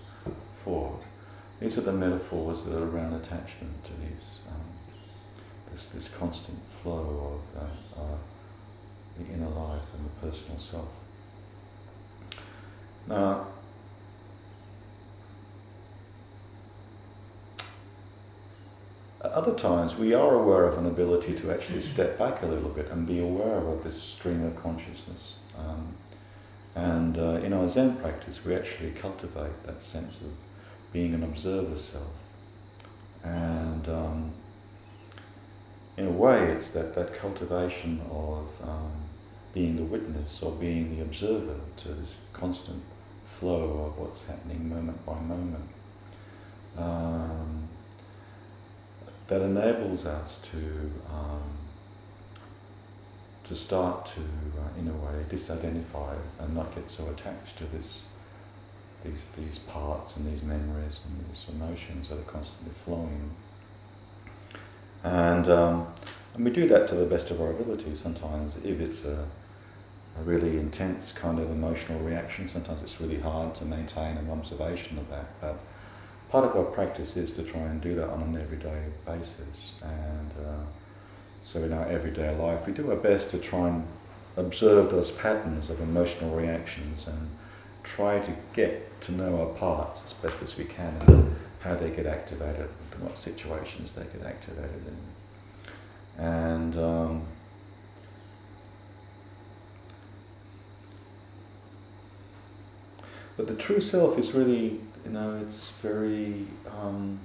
forward. 0.63 1.01
These 1.60 1.77
are 1.77 1.81
the 1.81 1.93
metaphors 1.93 2.63
that 2.63 2.75
are 2.75 2.88
around 2.88 3.13
attachment 3.13 3.84
to 3.86 3.91
these 4.01 4.39
um, 4.50 4.62
this, 5.72 5.88
this 5.89 6.10
constant 6.10 6.60
flow 6.81 7.39
of 7.55 7.62
uh, 7.62 8.01
uh, 8.01 8.17
the 9.17 9.34
inner 9.34 9.50
life 9.50 9.81
and 9.96 10.05
the 10.05 10.27
personal 10.27 10.58
self. 10.58 10.89
Now, 13.08 13.48
at 19.24 19.32
other 19.32 19.54
times 19.54 19.98
we 19.98 20.13
are 20.13 20.34
aware 20.34 20.66
of 20.66 20.78
an 20.78 20.86
ability 20.86 21.34
to 21.36 21.51
actually 21.51 21.80
step 21.80 22.18
back 22.18 22.42
a 22.42 22.48
little 22.48 22.70
bit 22.70 22.88
and 22.90 23.06
be 23.06 23.20
aware 23.20 23.68
of 23.68 23.84
this 23.84 24.01
stream 24.01 24.44
of 24.44 24.56
consciousness. 24.62 25.36
Um, 25.58 25.96
and 26.74 27.18
uh, 27.18 27.42
in 27.44 27.54
our 27.54 27.68
Zen 27.68 27.98
practice, 27.98 28.44
we 28.44 28.56
actually 28.56 28.92
cultivate 28.92 29.63
that 29.66 29.82
sense 29.82 30.22
of 30.22 30.32
being 30.92 31.13
an 31.13 31.24
observer 31.24 31.78
self. 31.78 32.08
And 33.24 33.88
um, 33.88 34.32
in 35.98 36.08
a 36.08 36.12
way, 36.12 36.51
it's 36.51 36.72
that, 36.72 36.96
that 36.96 37.13
cultivation 37.13 38.01
of 38.10 38.48
um, 38.63 38.92
being 39.54 39.75
the 39.75 39.84
witness 39.84 40.42
or 40.42 40.51
being 40.54 40.96
the 40.96 41.04
observer 41.04 41.60
to 41.78 41.90
this 41.90 42.16
constant 42.34 42.82
flow 43.24 43.86
of 43.86 44.00
what's 44.00 44.25
happening 44.25 44.68
moment 44.68 45.06
by 45.06 45.20
moment. 45.20 45.70
Um, 46.78 47.68
that 49.32 49.42
enables 49.42 50.06
us 50.06 50.40
to 50.52 50.58
um, 51.10 51.42
to 53.46 53.56
start 53.56 54.06
to, 54.06 54.22
uh, 54.22 54.80
in 54.80 54.88
a 54.88 54.94
way, 54.94 55.26
disidentify 55.30 56.16
and 56.40 56.56
not 56.56 56.74
get 56.76 56.88
so 56.90 57.08
attached 57.10 57.58
to 57.58 57.66
this, 57.66 58.04
these 59.04 59.28
these 59.38 59.58
parts 59.60 60.18
and 60.18 60.32
these 60.32 60.44
memories 60.44 61.00
and 61.06 61.14
these 61.30 61.46
emotions 61.50 62.10
that 62.10 62.20
are 62.20 62.32
constantly 62.38 62.74
flowing 62.74 63.32
and, 65.04 65.50
um, 65.50 65.88
and 66.36 66.46
we 66.46 66.52
do 66.52 66.68
that 66.68 66.88
to 66.90 66.96
the 66.96 67.06
best 67.06 67.32
of 67.32 67.42
our 67.42 67.52
ability 67.52 67.96
sometimes. 67.96 68.56
If 68.64 68.80
it's 68.80 69.04
a, 69.06 69.28
a 70.20 70.22
really 70.24 70.58
intense 70.58 71.12
kind 71.12 71.40
of 71.40 71.50
emotional 71.50 72.00
reaction, 72.00 72.48
sometimes 72.48 72.82
it's 72.82 73.02
really 73.02 73.20
hard 73.20 73.56
to 73.56 73.66
maintain 73.66 74.18
an 74.18 74.30
observation 74.30 74.98
of 74.98 75.10
that. 75.10 75.28
But 75.42 75.60
part 76.32 76.46
of 76.46 76.56
our 76.56 76.64
practice 76.64 77.18
is 77.18 77.34
to 77.34 77.44
try 77.44 77.62
and 77.62 77.82
do 77.82 77.94
that 77.96 78.10
on 78.10 78.22
an 78.22 78.42
everyday 78.42 78.84
basis. 79.06 79.74
And 79.82 80.32
uh, 80.46 80.64
so 81.44 81.64
in 81.64 81.74
our 81.74 81.86
everyday 81.88 82.34
life, 82.36 82.66
we 82.66 82.74
do 82.74 82.90
our 82.90 82.96
best 82.98 83.30
to 83.32 83.38
try 83.38 83.68
and 83.68 83.86
observe 84.38 84.90
those 84.90 85.12
patterns 85.12 85.70
of 85.70 85.82
emotional 85.82 86.34
reactions 86.34 87.06
and 87.06 87.30
try 87.84 88.20
to 88.20 88.34
get 88.54 89.02
to 89.02 89.12
know 89.12 89.42
our 89.42 89.54
parts 89.58 90.06
as 90.06 90.14
best 90.14 90.42
as 90.42 90.58
we 90.58 90.64
can 90.64 90.96
and 91.08 91.36
how 91.60 91.76
they 91.76 91.90
get 91.90 92.06
activated 92.06 92.70
and 92.94 93.04
what 93.04 93.18
situations 93.18 93.92
they 93.92 94.04
get 94.04 94.26
activated 94.26 94.84
in. 94.88 96.24
And 96.24 96.78
um, 96.78 97.28
but 103.36 103.48
the 103.48 103.56
true 103.56 103.82
self 103.82 104.18
is 104.18 104.34
really, 104.34 104.80
you 105.05 105.12
know, 105.12 105.39
it's 105.41 105.72
very 105.81 106.48
um, 106.70 107.20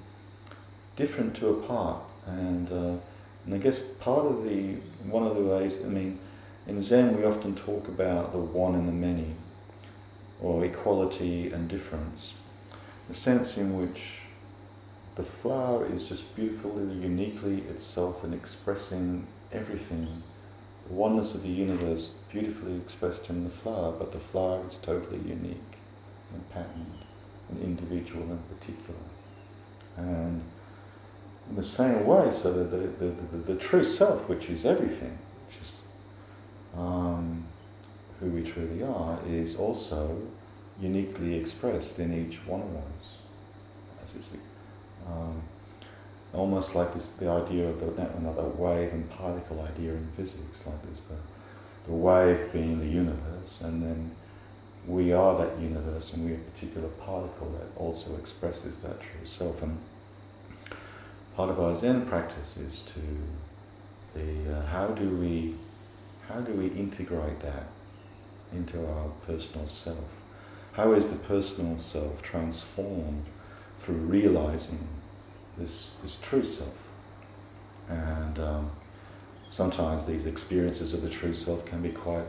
different 0.97 1.35
to 1.37 1.49
a 1.49 1.63
part. 1.63 2.03
And, 2.27 2.71
uh, 2.71 2.99
and 3.45 3.55
I 3.55 3.59
guess 3.59 3.83
part 3.83 4.27
of 4.27 4.45
the, 4.45 4.75
one 5.09 5.25
of 5.25 5.37
the 5.37 5.43
ways, 5.43 5.79
I 5.85 5.89
mean, 5.89 6.19
in 6.67 6.81
Zen 6.81 7.17
we 7.17 7.25
often 7.25 7.55
talk 7.55 7.87
about 7.89 8.33
the 8.33 8.39
one 8.39 8.75
and 8.75 8.89
the 8.89 8.93
many, 8.93 9.37
or 10.41 10.65
equality 10.65 11.51
and 11.51 11.69
difference. 11.69 12.35
The 13.09 13.15
sense 13.15 13.57
in 13.57 13.79
which 13.79 14.03
the 15.15 15.23
flower 15.23 15.87
is 15.87 16.09
just 16.09 16.35
beautifully, 16.35 16.93
uniquely 16.95 17.61
itself 17.63 18.25
and 18.25 18.35
expressing 18.35 19.27
everything. 19.53 20.23
The 20.89 20.95
oneness 20.95 21.35
of 21.35 21.43
the 21.43 21.49
universe 21.49 22.15
beautifully 22.31 22.77
expressed 22.77 23.31
in 23.31 23.45
the 23.45 23.51
flower, 23.51 23.93
but 23.93 24.13
the 24.13 24.19
flower 24.19 24.67
is 24.67 24.77
totally 24.77 25.19
unique 25.19 25.79
and 26.33 26.49
patterned 26.51 27.06
and 27.51 27.63
individual 27.63 28.23
and 28.23 28.59
particular. 28.59 29.01
And 29.97 30.43
in 31.49 31.57
the 31.57 31.65
same 31.65 32.05
way, 32.07 32.31
so 32.31 32.53
that 32.53 32.71
the, 32.71 33.05
the, 33.05 33.13
the, 33.33 33.53
the, 33.53 33.55
true 33.55 33.85
self, 33.85 34.29
which 34.29 34.51
is 34.51 34.65
everything, 34.65 35.17
which 35.47 35.63
is 35.63 35.81
um, 36.77 37.45
who 38.21 38.27
we 38.27 38.43
truly 38.43 38.83
are 38.83 39.19
is 39.27 39.57
also 39.57 40.21
uniquely 40.81 41.35
expressed 41.35 41.99
in 41.99 42.13
each 42.13 42.45
one 42.47 42.61
of 42.61 42.77
us. 42.77 43.13
As 44.03 44.15
it's, 44.17 44.33
um, 45.07 45.43
almost 46.35 46.75
like 46.75 46.93
this, 46.93 47.11
the 47.11 47.31
idea 47.31 47.69
of 47.69 47.81
the, 47.81 47.87
another 48.19 48.43
wave 48.43 48.93
and 48.93 49.09
particle 49.11 49.61
idea 49.61 49.93
in 49.93 50.09
physics, 50.17 50.67
like 50.67 50.83
there's 50.83 51.05
the, 51.05 51.17
the 51.85 51.93
wave 51.93 52.53
being 52.53 52.79
the 52.79 52.87
universe, 52.87 53.61
and 53.63 53.83
then 53.83 54.11
we 54.87 55.13
are 55.13 55.37
that 55.39 55.59
universe, 55.61 56.13
and 56.13 56.25
we're 56.25 56.37
a 56.37 56.39
particular 56.39 56.89
particle 56.89 57.51
that 57.59 57.81
also 57.81 58.17
expresses 58.17 58.81
that 58.81 59.01
true 59.01 59.25
self. 59.25 59.63
And 59.63 59.79
part 61.35 61.51
of 61.51 61.61
our 61.61 61.75
Zen 61.75 62.07
practice 62.07 62.57
is 62.57 62.83
to 62.83 64.19
the 64.19 64.59
uh, 64.59 64.67
how 64.67 64.89
do 64.89 65.09
we 65.09 65.57
how 66.29 66.41
do 66.41 66.53
we 66.53 66.67
integrate 66.69 67.41
that 67.41 67.67
into 68.53 68.87
our 68.87 69.09
personal 69.27 69.67
self? 69.67 70.05
How 70.73 70.93
is 70.93 71.09
the 71.09 71.17
personal 71.17 71.79
self 71.79 72.23
transformed 72.23 73.25
through 73.81 73.95
realizing 73.95 74.87
this, 75.57 75.93
this 76.03 76.17
true 76.17 76.45
self? 76.45 76.75
And 77.89 78.39
um, 78.39 78.71
sometimes 79.49 80.07
these 80.07 80.27
experiences 80.27 80.93
of 80.93 81.03
the 81.03 81.11
true 81.11 81.35
self 81.35 81.65
can 81.65 81.81
be 81.81 81.91
quite 81.91 82.27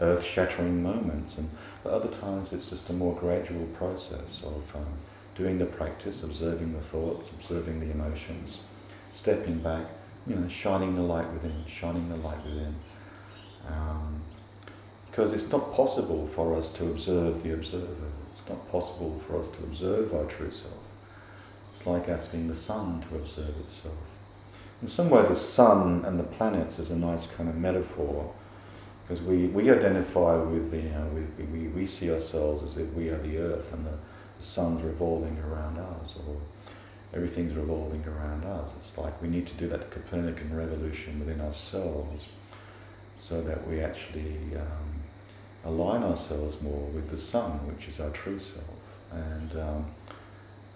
earth 0.00 0.24
shattering 0.24 0.82
moments, 0.82 1.38
and 1.38 1.50
other 1.84 2.08
times 2.08 2.52
it's 2.52 2.70
just 2.70 2.90
a 2.90 2.92
more 2.92 3.14
gradual 3.14 3.66
process 3.66 4.42
of 4.44 4.62
um, 4.74 4.86
doing 5.34 5.58
the 5.58 5.66
practice, 5.66 6.22
observing 6.22 6.72
the 6.72 6.80
thoughts, 6.80 7.30
observing 7.30 7.80
the 7.80 7.90
emotions, 7.90 8.60
stepping 9.12 9.58
back, 9.58 9.86
you 10.26 10.34
know, 10.34 10.48
shining 10.48 10.94
the 10.94 11.02
light 11.02 11.30
within, 11.32 11.64
shining 11.68 12.08
the 12.08 12.16
light 12.16 12.42
within. 12.44 12.74
Um, 13.68 14.22
because 15.16 15.32
it's 15.32 15.50
not 15.50 15.72
possible 15.72 16.26
for 16.26 16.54
us 16.54 16.68
to 16.70 16.84
observe 16.84 17.42
the 17.42 17.54
observer. 17.54 18.10
It's 18.30 18.46
not 18.50 18.70
possible 18.70 19.18
for 19.26 19.40
us 19.40 19.48
to 19.48 19.58
observe 19.60 20.12
our 20.12 20.26
true 20.26 20.50
self. 20.50 20.74
It's 21.72 21.86
like 21.86 22.06
asking 22.06 22.48
the 22.48 22.54
sun 22.54 23.02
to 23.08 23.16
observe 23.16 23.56
itself. 23.60 23.96
In 24.82 24.88
some 24.88 25.08
way, 25.08 25.22
the 25.22 25.34
sun 25.34 26.04
and 26.04 26.20
the 26.20 26.24
planets 26.24 26.78
is 26.78 26.90
a 26.90 26.96
nice 26.96 27.26
kind 27.26 27.48
of 27.48 27.56
metaphor 27.56 28.34
because 29.06 29.22
we, 29.22 29.46
we 29.46 29.70
identify 29.70 30.36
with 30.36 30.70
the, 30.70 30.78
you 30.78 30.88
know, 30.88 31.08
we, 31.38 31.44
we, 31.44 31.68
we 31.68 31.86
see 31.86 32.10
ourselves 32.10 32.62
as 32.62 32.76
if 32.76 32.92
we 32.94 33.08
are 33.08 33.18
the 33.18 33.38
earth 33.38 33.72
and 33.72 33.86
the, 33.86 33.92
the 34.38 34.44
sun's 34.44 34.82
revolving 34.82 35.38
around 35.38 35.78
us 35.78 36.14
or 36.26 36.36
everything's 37.14 37.54
revolving 37.54 38.04
around 38.04 38.44
us. 38.44 38.74
It's 38.78 38.98
like 38.98 39.20
we 39.22 39.28
need 39.28 39.46
to 39.46 39.54
do 39.54 39.68
that 39.68 39.90
Copernican 39.90 40.56
revolution 40.56 41.20
within 41.20 41.40
ourselves 41.40 42.28
so 43.16 43.40
that 43.42 43.66
we 43.68 43.80
actually 43.80 44.36
um, 44.56 45.02
align 45.64 46.02
ourselves 46.02 46.60
more 46.60 46.86
with 46.86 47.08
the 47.08 47.18
sun, 47.18 47.52
which 47.66 47.88
is 47.88 48.00
our 48.00 48.10
true 48.10 48.38
self, 48.38 48.64
and 49.12 49.56
um, 49.56 49.86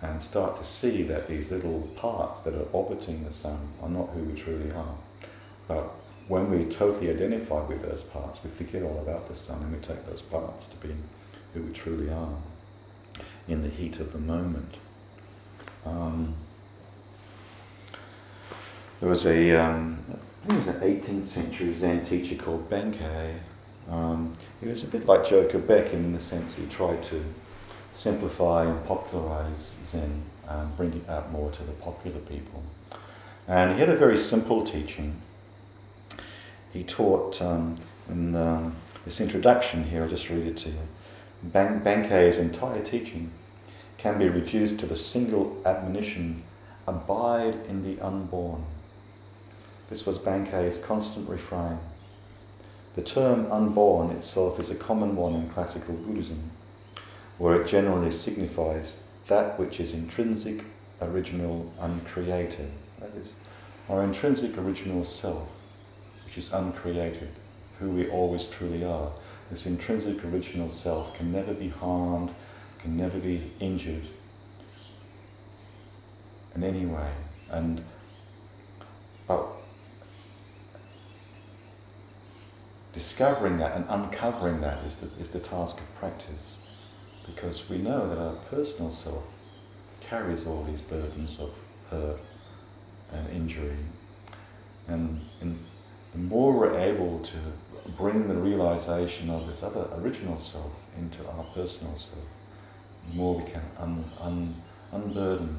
and 0.03 0.23
start 0.23 0.57
to 0.57 0.65
see 0.65 1.03
that 1.03 1.29
these 1.29 1.51
little 1.51 1.83
parts 1.95 2.41
that 2.43 2.55
are 2.55 2.67
orbiting 2.73 3.23
the 3.25 3.33
sun 3.33 3.69
are 3.83 3.89
not 3.89 4.09
who 4.11 4.21
we 4.21 4.33
truly 4.33 4.73
are. 4.73 4.95
But 5.69 5.95
when 6.31 6.49
we 6.49 6.65
totally 6.65 7.11
identify 7.11 7.61
with 7.63 7.83
those 7.83 8.05
parts, 8.05 8.39
we 8.45 8.51
forget 8.51 8.85
all 8.85 9.01
about 9.01 9.27
the 9.27 9.35
sun 9.35 9.61
and 9.63 9.73
we 9.73 9.79
take 9.81 10.07
those 10.07 10.23
parts 10.23 10.69
to 10.69 10.77
be 10.77 10.95
who 11.53 11.63
we 11.63 11.73
truly 11.73 12.09
are 12.09 12.37
in 13.49 13.63
the 13.63 13.69
heat 13.69 13.99
of 13.99 14.13
the 14.13 14.19
moment. 14.19 14.77
Um, 15.85 16.35
there 19.01 19.09
was 19.09 19.27
a, 19.27 19.51
um, 19.57 20.05
was 20.47 20.69
an 20.69 20.81
18th 20.81 21.27
century 21.27 21.75
Zen 21.75 22.05
teacher 22.05 22.37
called 22.37 22.71
Bankei, 22.71 23.35
um, 23.91 24.33
he 24.61 24.69
was 24.69 24.85
a 24.85 24.87
bit 24.87 25.07
like 25.07 25.27
Joko 25.27 25.59
Beck 25.59 25.93
in 25.93 26.13
the 26.13 26.21
sense 26.21 26.55
he 26.55 26.67
tried 26.67 27.03
to 27.05 27.25
simplify 27.91 28.67
and 28.67 28.85
popularize 28.87 29.75
Zen, 29.85 30.23
and 30.47 30.77
bring 30.77 30.93
it 30.93 31.09
out 31.09 31.33
more 31.33 31.51
to 31.51 31.65
the 31.65 31.73
popular 31.73 32.21
people. 32.21 32.63
And 33.49 33.73
he 33.73 33.81
had 33.81 33.89
a 33.89 33.97
very 33.97 34.17
simple 34.17 34.63
teaching. 34.63 35.21
He 36.73 36.85
taught 36.85 37.41
um, 37.43 37.77
in 38.09 38.33
the, 38.33 38.71
this 39.05 39.21
introduction 39.21 39.85
here, 39.85 40.03
I'll 40.03 40.09
just 40.09 40.29
read 40.29 40.47
it 40.47 40.57
to 40.59 40.71
you. 40.71 40.89
Ban- 41.43 41.83
Bankei's 41.83 42.39
entire 42.39 42.83
teaching 42.83 43.33
can 43.99 44.19
be 44.19 44.29
reduced 44.29 44.79
to 44.81 44.87
the 44.87 44.97
single 44.97 45.61
admonition 45.65 46.43
abide 46.87 47.57
in 47.69 47.83
the 47.83 48.01
unborn. 48.05 48.65
This 49.89 50.07
was 50.07 50.19
Bankei's 50.19 50.79
constant 50.79 51.29
refrain. 51.29 51.79
The 52.95 53.03
term 53.03 53.51
unborn 53.51 54.11
itself 54.11 54.59
is 54.59 54.71
a 54.71 54.75
common 54.75 55.17
one 55.17 55.35
in 55.35 55.49
classical 55.49 55.95
Buddhism, 55.95 56.51
where 57.39 57.61
it 57.61 57.67
generally 57.67 58.11
signifies 58.11 58.99
that 59.27 59.59
which 59.59 59.81
is 59.81 59.93
intrinsic, 59.93 60.65
original, 61.01 61.73
uncreated. 61.81 62.71
That 63.01 63.15
is, 63.15 63.37
our 63.89 64.03
intrinsic 64.03 64.59
original 64.59 65.05
self, 65.05 65.49
which 66.31 66.39
is 66.39 66.53
uncreated, 66.53 67.29
who 67.81 67.91
we 67.91 68.09
always 68.09 68.47
truly 68.47 68.85
are. 68.85 69.11
This 69.51 69.67
intrinsic 69.67 70.25
original 70.25 70.71
self 70.71 71.13
can 71.17 71.33
never 71.33 71.53
be 71.53 71.71
harmed, 71.71 72.33
can 72.79 72.97
never 72.97 73.19
be 73.19 73.51
injured 73.59 74.05
in 76.55 76.63
any 76.63 76.87
way. 76.87 77.11
And 77.51 77.85
but 79.27 79.45
discovering 82.93 83.59
that 83.59 83.75
and 83.75 83.85
uncovering 83.89 84.61
that 84.61 84.85
is 84.85 84.97
the, 84.97 85.09
is 85.21 85.31
the 85.31 85.41
task 85.41 85.79
of 85.79 85.97
practice. 85.97 86.59
Because 87.27 87.69
we 87.69 87.79
know 87.79 88.09
that 88.09 88.19
our 88.19 88.35
personal 88.49 88.93
self 88.93 89.25
carries 90.01 90.47
all 90.47 90.63
these 90.63 90.81
burdens 90.81 91.41
of 91.41 91.51
hurt 91.91 92.21
and 93.13 93.29
injury. 93.31 93.77
And 94.87 95.23
in, 95.41 95.59
the 96.13 96.19
more 96.19 96.53
we're 96.53 96.79
able 96.79 97.21
to 97.21 97.37
bring 97.97 98.29
the 98.29 98.35
realization 98.35 99.31
of 99.31 99.47
this 99.47 99.63
other 99.63 99.87
original 99.97 100.39
self 100.39 100.73
into 100.99 101.27
our 101.29 101.45
personal 101.55 101.95
self, 101.97 102.25
the 103.09 103.17
more 103.17 103.37
we 103.37 103.51
can 103.51 103.63
un, 103.79 104.05
un, 104.21 104.55
unburden 104.93 105.57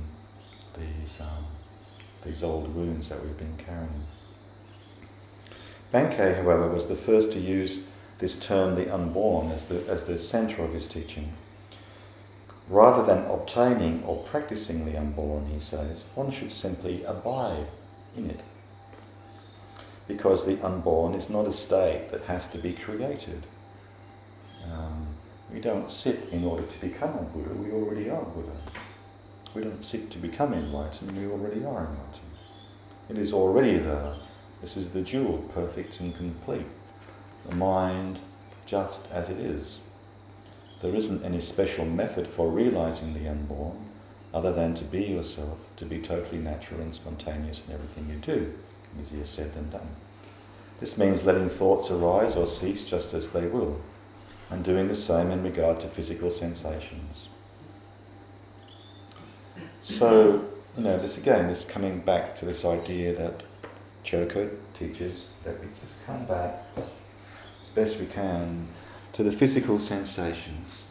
these, 0.78 1.20
um, 1.22 1.46
these 2.24 2.44
old 2.44 2.74
wounds 2.76 3.10
that 3.10 3.24
we've 3.24 3.38
been 3.38 3.58
carrying. 3.58 4.06
Bankei, 5.94 6.36
however, 6.36 6.68
was 6.70 6.88
the 6.88 6.96
first 6.96 7.32
to 7.34 7.40
use 7.40 7.80
this 8.20 8.38
term, 8.40 8.76
the 8.76 8.94
unborn, 8.94 9.52
as 9.52 9.66
the, 9.66 9.86
as 9.90 10.06
the 10.06 10.20
centre 10.20 10.64
of 10.64 10.74
his 10.74 10.88
teaching. 10.88 11.34
Rather 12.70 13.04
than 13.04 13.26
obtaining 13.26 14.04
or 14.04 14.24
practicing 14.24 14.86
the 14.86 14.98
unborn, 14.98 15.48
he 15.48 15.60
says, 15.60 16.06
one 16.16 16.32
should 16.32 16.52
simply 16.52 17.04
abide 17.04 17.68
in 18.16 18.30
it. 18.30 18.42
Because 20.12 20.46
the 20.46 20.62
unborn 20.66 21.14
is 21.14 21.30
not 21.30 21.48
a 21.48 21.52
state 21.52 22.10
that 22.12 22.24
has 22.24 22.48
to 22.48 22.58
be 22.58 22.74
created. 22.74 23.46
Um, 24.72 25.08
we 25.54 25.60
don't 25.60 25.90
sit 25.90 26.30
in 26.32 26.44
order 26.44 26.64
to 26.64 26.82
become 26.82 27.16
a 27.16 27.24
Buddha, 27.24 27.54
we 27.54 27.72
already 27.72 28.10
are 28.10 28.24
Buddha. 28.24 28.56
We 29.54 29.64
don't 29.64 29.84
sit 29.84 30.10
to 30.12 30.18
become 30.18 30.54
enlightened, 30.54 31.18
we 31.18 31.26
already 31.26 31.66
are 31.66 31.88
enlightened. 31.88 32.32
It 33.10 33.18
is 33.18 33.34
already 33.34 33.78
there 33.78 34.16
this 34.62 34.78
is 34.78 34.92
the 34.92 35.02
jewel, 35.02 35.40
perfect 35.56 36.00
and 36.00 36.16
complete. 36.16 36.68
The 37.50 37.56
mind 37.56 38.20
just 38.68 39.08
as 39.12 39.28
it 39.28 39.40
is. 39.40 39.80
There 40.82 40.94
isn't 40.94 41.26
any 41.26 41.40
special 41.40 41.84
method 41.84 42.28
for 42.28 42.48
realizing 42.48 43.14
the 43.14 43.28
unborn 43.28 43.88
other 44.34 44.54
than 44.54 44.76
to 44.76 44.84
be 44.84 45.04
yourself, 45.04 45.58
to 45.78 45.86
be 45.86 46.00
totally 46.00 46.38
natural 46.38 46.80
and 46.80 46.94
spontaneous 46.94 47.62
in 47.68 47.74
everything 47.74 48.08
you 48.08 48.16
do. 48.18 48.54
Easier 49.00 49.26
said 49.26 49.54
than 49.54 49.70
done. 49.70 49.96
This 50.80 50.98
means 50.98 51.24
letting 51.24 51.48
thoughts 51.48 51.92
arise 51.92 52.36
or 52.36 52.48
cease 52.48 52.84
just 52.84 53.14
as 53.14 53.32
they 53.32 53.46
will, 53.46 53.80
and 54.50 54.64
doing 54.64 54.88
the 54.88 54.96
same 54.96 55.30
in 55.32 55.44
regard 55.44 55.80
to 55.82 55.88
physical 55.88 56.30
sensations. 56.30 57.28
So, 59.82 60.46
you 60.78 60.84
know, 60.84 60.98
this 60.98 61.18
again, 61.18 61.48
this 61.48 61.64
coming 61.64 62.00
back 62.00 62.36
to 62.36 62.46
this 62.46 62.66
idea 62.66 63.16
that 63.16 63.44
Joko 64.04 64.50
teaches 64.74 65.28
that 65.44 65.60
we 65.60 65.68
just 65.68 65.94
come 66.06 66.26
back 66.26 66.64
as 67.62 67.70
best 67.70 68.00
we 68.00 68.08
can 68.08 68.68
to 69.14 69.24
the 69.24 69.32
physical 69.32 69.80
sensations 69.80 70.84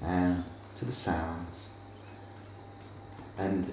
and 0.00 0.44
to 0.78 0.84
the 0.84 0.92
sounds. 0.92 1.66
And 3.38 3.72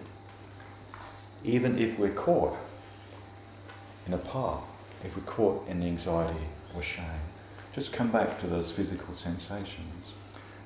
even 1.43 1.77
if 1.77 1.99
we're 1.99 2.09
caught 2.09 2.57
in 4.05 4.13
a 4.13 4.17
path, 4.17 4.63
if 5.03 5.15
we're 5.15 5.23
caught 5.23 5.67
in 5.67 5.83
anxiety 5.83 6.47
or 6.75 6.81
shame, 6.81 7.05
just 7.73 7.93
come 7.93 8.11
back 8.11 8.39
to 8.39 8.47
those 8.47 8.71
physical 8.71 9.13
sensations 9.13 10.13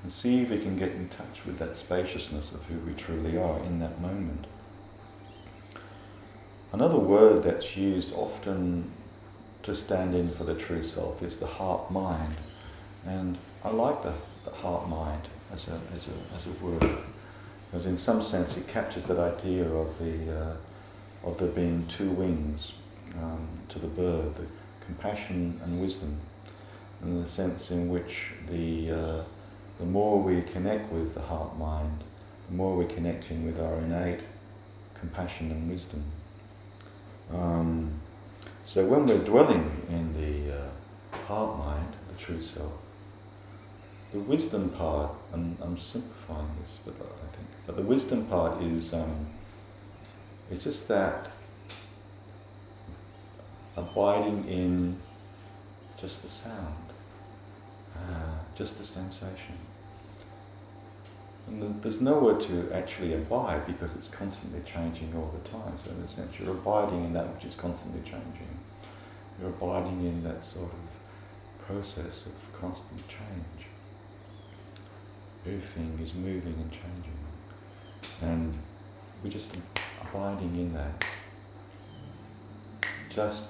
and 0.02 0.12
see 0.12 0.42
if 0.42 0.50
we 0.50 0.58
can 0.58 0.76
get 0.76 0.92
in 0.92 1.08
touch 1.08 1.44
with 1.46 1.58
that 1.58 1.76
spaciousness 1.76 2.52
of 2.52 2.64
who 2.66 2.78
we 2.80 2.92
truly 2.94 3.38
are 3.38 3.58
in 3.60 3.80
that 3.80 4.00
moment. 4.00 4.46
Another 6.72 6.98
word 6.98 7.42
that's 7.42 7.76
used 7.76 8.12
often 8.14 8.90
to 9.62 9.74
stand 9.74 10.14
in 10.14 10.30
for 10.30 10.44
the 10.44 10.54
true 10.54 10.82
self 10.82 11.22
is 11.22 11.38
the 11.38 11.46
heart 11.46 11.90
mind. 11.90 12.36
And 13.06 13.38
I 13.62 13.70
like 13.70 14.02
the, 14.02 14.12
the 14.44 14.50
heart 14.50 14.88
mind 14.88 15.28
as 15.52 15.68
a, 15.68 15.80
as, 15.94 16.08
a, 16.08 16.36
as 16.36 16.46
a 16.46 16.64
word, 16.64 16.98
because 17.70 17.86
in 17.86 17.96
some 17.96 18.22
sense 18.22 18.56
it 18.56 18.66
captures 18.66 19.06
that 19.06 19.18
idea 19.18 19.64
of, 19.64 19.98
the, 19.98 20.38
uh, 20.38 20.56
of 21.22 21.38
there 21.38 21.48
being 21.48 21.86
two 21.86 22.10
wings 22.10 22.72
um, 23.20 23.48
to 23.68 23.78
the 23.78 23.86
bird, 23.86 24.34
the 24.34 24.46
compassion 24.84 25.60
and 25.64 25.80
wisdom, 25.80 26.18
and 27.02 27.22
the 27.22 27.28
sense 27.28 27.70
in 27.70 27.88
which 27.88 28.32
the, 28.50 28.90
uh, 28.90 29.24
the 29.78 29.84
more 29.84 30.20
we 30.20 30.42
connect 30.42 30.92
with 30.92 31.14
the 31.14 31.20
heart 31.20 31.56
mind, 31.58 32.04
the 32.48 32.54
more 32.54 32.76
we're 32.76 32.86
connecting 32.86 33.44
with 33.44 33.60
our 33.60 33.76
innate 33.78 34.20
compassion 34.98 35.50
and 35.50 35.70
wisdom. 35.70 36.04
Um, 37.32 38.00
so 38.64 38.84
when 38.84 39.06
we're 39.06 39.24
dwelling 39.24 39.86
in 39.88 40.12
the 40.14 40.56
uh, 40.56 40.68
heart 41.26 41.58
mind, 41.58 41.94
the 42.08 42.14
true 42.14 42.40
self, 42.40 42.72
the 44.12 44.20
wisdom 44.20 44.70
part, 44.70 45.10
and 45.32 45.56
I'm 45.60 45.78
simplifying 45.78 46.48
this, 46.60 46.78
but 46.84 46.94
I 46.94 47.36
think, 47.36 47.48
but 47.66 47.76
the 47.76 47.82
wisdom 47.82 48.26
part 48.26 48.62
is 48.62 48.94
um, 48.94 49.26
it's 50.50 50.64
just 50.64 50.88
that 50.88 51.30
abiding 53.76 54.48
in 54.48 55.00
just 56.00 56.22
the 56.22 56.28
sound, 56.28 56.84
uh, 57.96 58.38
just 58.54 58.78
the 58.78 58.84
sensation. 58.84 59.58
And 61.46 61.82
there's 61.82 62.00
nowhere 62.00 62.36
to 62.36 62.70
actually 62.72 63.14
abide 63.14 63.66
because 63.66 63.94
it's 63.94 64.08
constantly 64.08 64.60
changing 64.64 65.12
all 65.14 65.32
the 65.42 65.48
time. 65.48 65.76
So 65.76 65.90
in 65.90 66.02
a 66.02 66.06
sense, 66.06 66.38
you're 66.38 66.50
abiding 66.50 67.04
in 67.04 67.12
that 67.12 67.34
which 67.34 67.44
is 67.44 67.54
constantly 67.54 68.00
changing. 68.00 68.58
You're 69.40 69.50
abiding 69.50 70.04
in 70.06 70.22
that 70.24 70.42
sort 70.42 70.70
of 70.70 71.66
process 71.66 72.26
of 72.26 72.60
constant 72.60 73.06
change. 73.08 73.66
Everything 75.46 75.98
is 76.02 76.14
moving 76.14 76.54
and 76.54 76.70
changing. 76.70 77.18
And 78.22 78.58
we're 79.22 79.30
just 79.30 79.50
abiding 80.02 80.56
in 80.56 80.72
that. 80.74 81.04
Just 83.10 83.48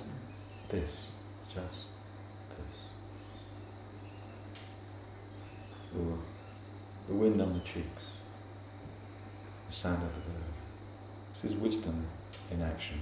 this. 0.75 1.09
Just 1.49 1.89
this. 2.51 2.77
Ooh 5.97 6.19
the 7.09 7.15
wind 7.15 7.41
on 7.41 7.53
the 7.53 7.61
cheeks, 7.61 8.03
the 9.69 9.75
sound 9.75 10.03
of 10.03 10.15
the. 10.15 10.31
This 11.35 11.53
is 11.53 11.59
wisdom 11.59 12.07
in 12.51 12.63
action, 12.63 13.01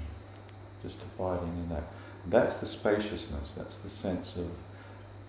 just 0.82 1.02
abiding 1.02 1.48
in 1.48 1.68
that. 1.68 1.84
That's 2.26 2.56
the 2.56 2.66
spaciousness, 2.66 3.54
that's 3.54 3.78
the 3.78 3.90
sense 3.90 4.36
of 4.36 4.48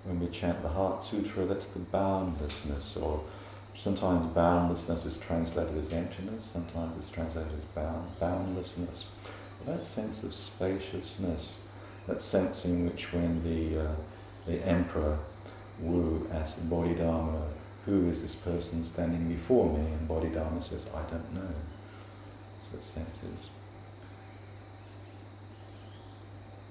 when 0.03 0.19
we 0.19 0.27
chant 0.27 0.61
the 0.61 0.69
Heart 0.69 1.03
Sutra, 1.03 1.45
that's 1.45 1.67
the 1.67 1.79
boundlessness, 1.79 2.97
or 2.97 3.23
sometimes 3.75 4.25
boundlessness 4.25 5.05
is 5.05 5.17
translated 5.17 5.77
as 5.77 5.91
emptiness, 5.91 6.45
sometimes 6.45 6.97
it's 6.97 7.09
translated 7.09 7.53
as 7.53 7.65
bound, 7.65 8.07
boundlessness. 8.19 9.05
But 9.59 9.77
that 9.77 9.85
sense 9.85 10.23
of 10.23 10.33
spaciousness, 10.33 11.57
that 12.07 12.21
sense 12.21 12.65
in 12.65 12.85
which 12.85 13.13
when 13.13 13.43
the, 13.43 13.85
uh, 13.85 13.95
the 14.45 14.65
emperor 14.65 15.17
Wu 15.79 16.27
asked 16.31 16.57
the 16.57 16.63
Bodhidharma 16.63 17.41
who 17.85 18.09
is 18.09 18.21
this 18.21 18.35
person 18.35 18.83
standing 18.83 19.27
before 19.27 19.71
me? 19.77 19.85
And 19.85 20.07
Bodhidharma 20.07 20.61
says, 20.61 20.85
I 20.93 21.01
don't 21.09 21.33
know. 21.33 21.53
So 22.61 22.77
the 22.77 22.83
sense 22.83 23.17
is. 23.35 23.49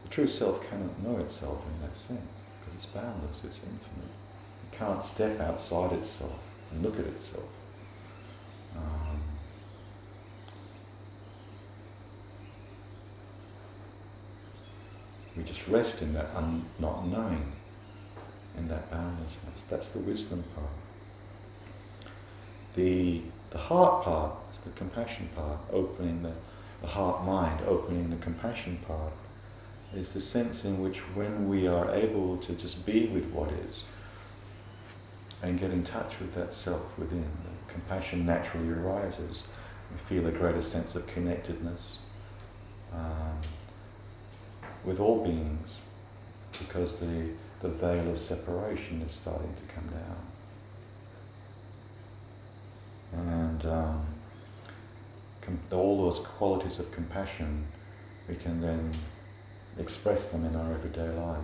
The 0.04 0.08
true 0.08 0.26
self 0.26 0.66
cannot 0.68 1.02
know 1.02 1.18
itself 1.18 1.62
in 1.66 1.86
that 1.86 1.94
sense, 1.94 2.44
because 2.60 2.74
it's 2.76 2.86
boundless, 2.86 3.44
it's 3.44 3.58
infinite. 3.58 4.12
It 4.72 4.76
can't 4.78 5.04
step 5.04 5.38
outside 5.40 5.92
itself 5.92 6.38
and 6.70 6.82
look 6.82 6.98
at 6.98 7.06
itself. 7.06 7.48
Um, 8.74 9.20
we 15.36 15.42
just 15.44 15.66
rest 15.68 16.02
in 16.02 16.12
that 16.14 16.30
un- 16.34 16.64
not 16.78 17.06
knowing, 17.06 17.52
in 18.56 18.68
that 18.68 18.90
boundlessness. 18.90 19.64
That's 19.70 19.90
the 19.90 20.00
wisdom 20.00 20.44
part. 20.54 20.68
The, 22.74 23.22
the 23.50 23.58
heart 23.58 24.04
part 24.04 24.32
is 24.50 24.60
the 24.60 24.70
compassion 24.70 25.28
part, 25.34 25.58
opening 25.72 26.22
the, 26.22 26.32
the 26.80 26.88
heart 26.88 27.24
mind, 27.24 27.60
opening 27.66 28.10
the 28.10 28.16
compassion 28.16 28.78
part, 28.86 29.12
is 29.94 30.12
the 30.12 30.20
sense 30.20 30.64
in 30.64 30.80
which 30.80 30.98
when 31.14 31.48
we 31.48 31.66
are 31.66 31.94
able 31.94 32.38
to 32.38 32.52
just 32.54 32.86
be 32.86 33.06
with 33.06 33.26
what 33.26 33.50
is 33.52 33.84
and 35.42 35.58
get 35.58 35.70
in 35.70 35.82
touch 35.82 36.18
with 36.20 36.34
that 36.34 36.52
self 36.52 36.96
within, 36.98 37.20
the 37.44 37.72
compassion 37.72 38.24
naturally 38.24 38.70
arises. 38.70 39.44
We 39.90 39.98
feel 39.98 40.26
a 40.26 40.30
greater 40.30 40.62
sense 40.62 40.94
of 40.94 41.06
connectedness 41.06 41.98
um, 42.94 43.38
with 44.84 45.00
all 45.00 45.24
beings 45.24 45.78
because 46.58 46.96
the, 46.96 47.28
the 47.60 47.68
veil 47.68 48.10
of 48.10 48.18
separation 48.18 49.02
is 49.02 49.12
starting 49.12 49.54
to 49.54 49.74
come 49.74 49.86
down 49.86 50.16
and 53.12 53.66
um, 53.66 54.06
com- 55.40 55.60
all 55.70 56.02
those 56.04 56.20
qualities 56.20 56.78
of 56.78 56.90
compassion, 56.92 57.64
we 58.28 58.34
can 58.34 58.60
then 58.60 58.92
express 59.78 60.28
them 60.28 60.44
in 60.44 60.56
our 60.56 60.72
everyday 60.72 61.08
life. 61.10 61.38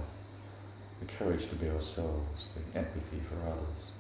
The 1.01 1.07
courage 1.07 1.49
to 1.49 1.55
be 1.55 1.69
ourselves, 1.69 2.49
the 2.55 2.79
empathy 2.79 3.21
for 3.29 3.49
others, 3.49 3.91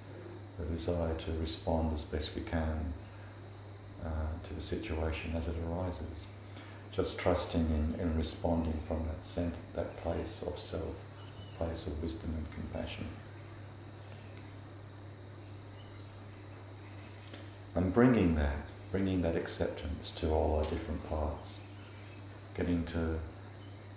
the 0.59 0.64
desire 0.66 1.14
to 1.14 1.33
respond 1.33 1.92
as 1.92 2.05
best 2.05 2.35
we 2.35 2.42
can 2.42 2.92
uh, 4.05 4.09
to 4.42 4.55
the 4.55 4.61
situation 4.61 5.35
as 5.37 5.48
it 5.48 5.55
arises. 5.68 6.27
Just 6.92 7.18
trusting 7.18 7.61
in, 7.61 8.01
in 8.01 8.16
responding 8.16 8.81
from 8.87 9.07
that 9.07 9.24
center, 9.24 9.59
that 9.74 9.96
place 9.98 10.42
of 10.46 10.59
self, 10.59 10.94
place 11.57 11.87
of 11.87 12.03
wisdom 12.03 12.35
and 12.37 12.46
compassion. 12.53 13.07
and 17.79 17.94
bringing 17.94 18.35
that, 18.35 18.57
bringing 18.90 19.22
that 19.22 19.37
acceptance 19.37 20.11
to 20.11 20.31
all 20.31 20.57
our 20.57 20.64
different 20.64 21.09
parts, 21.09 21.61
getting 22.57 22.85
to, 22.85 23.20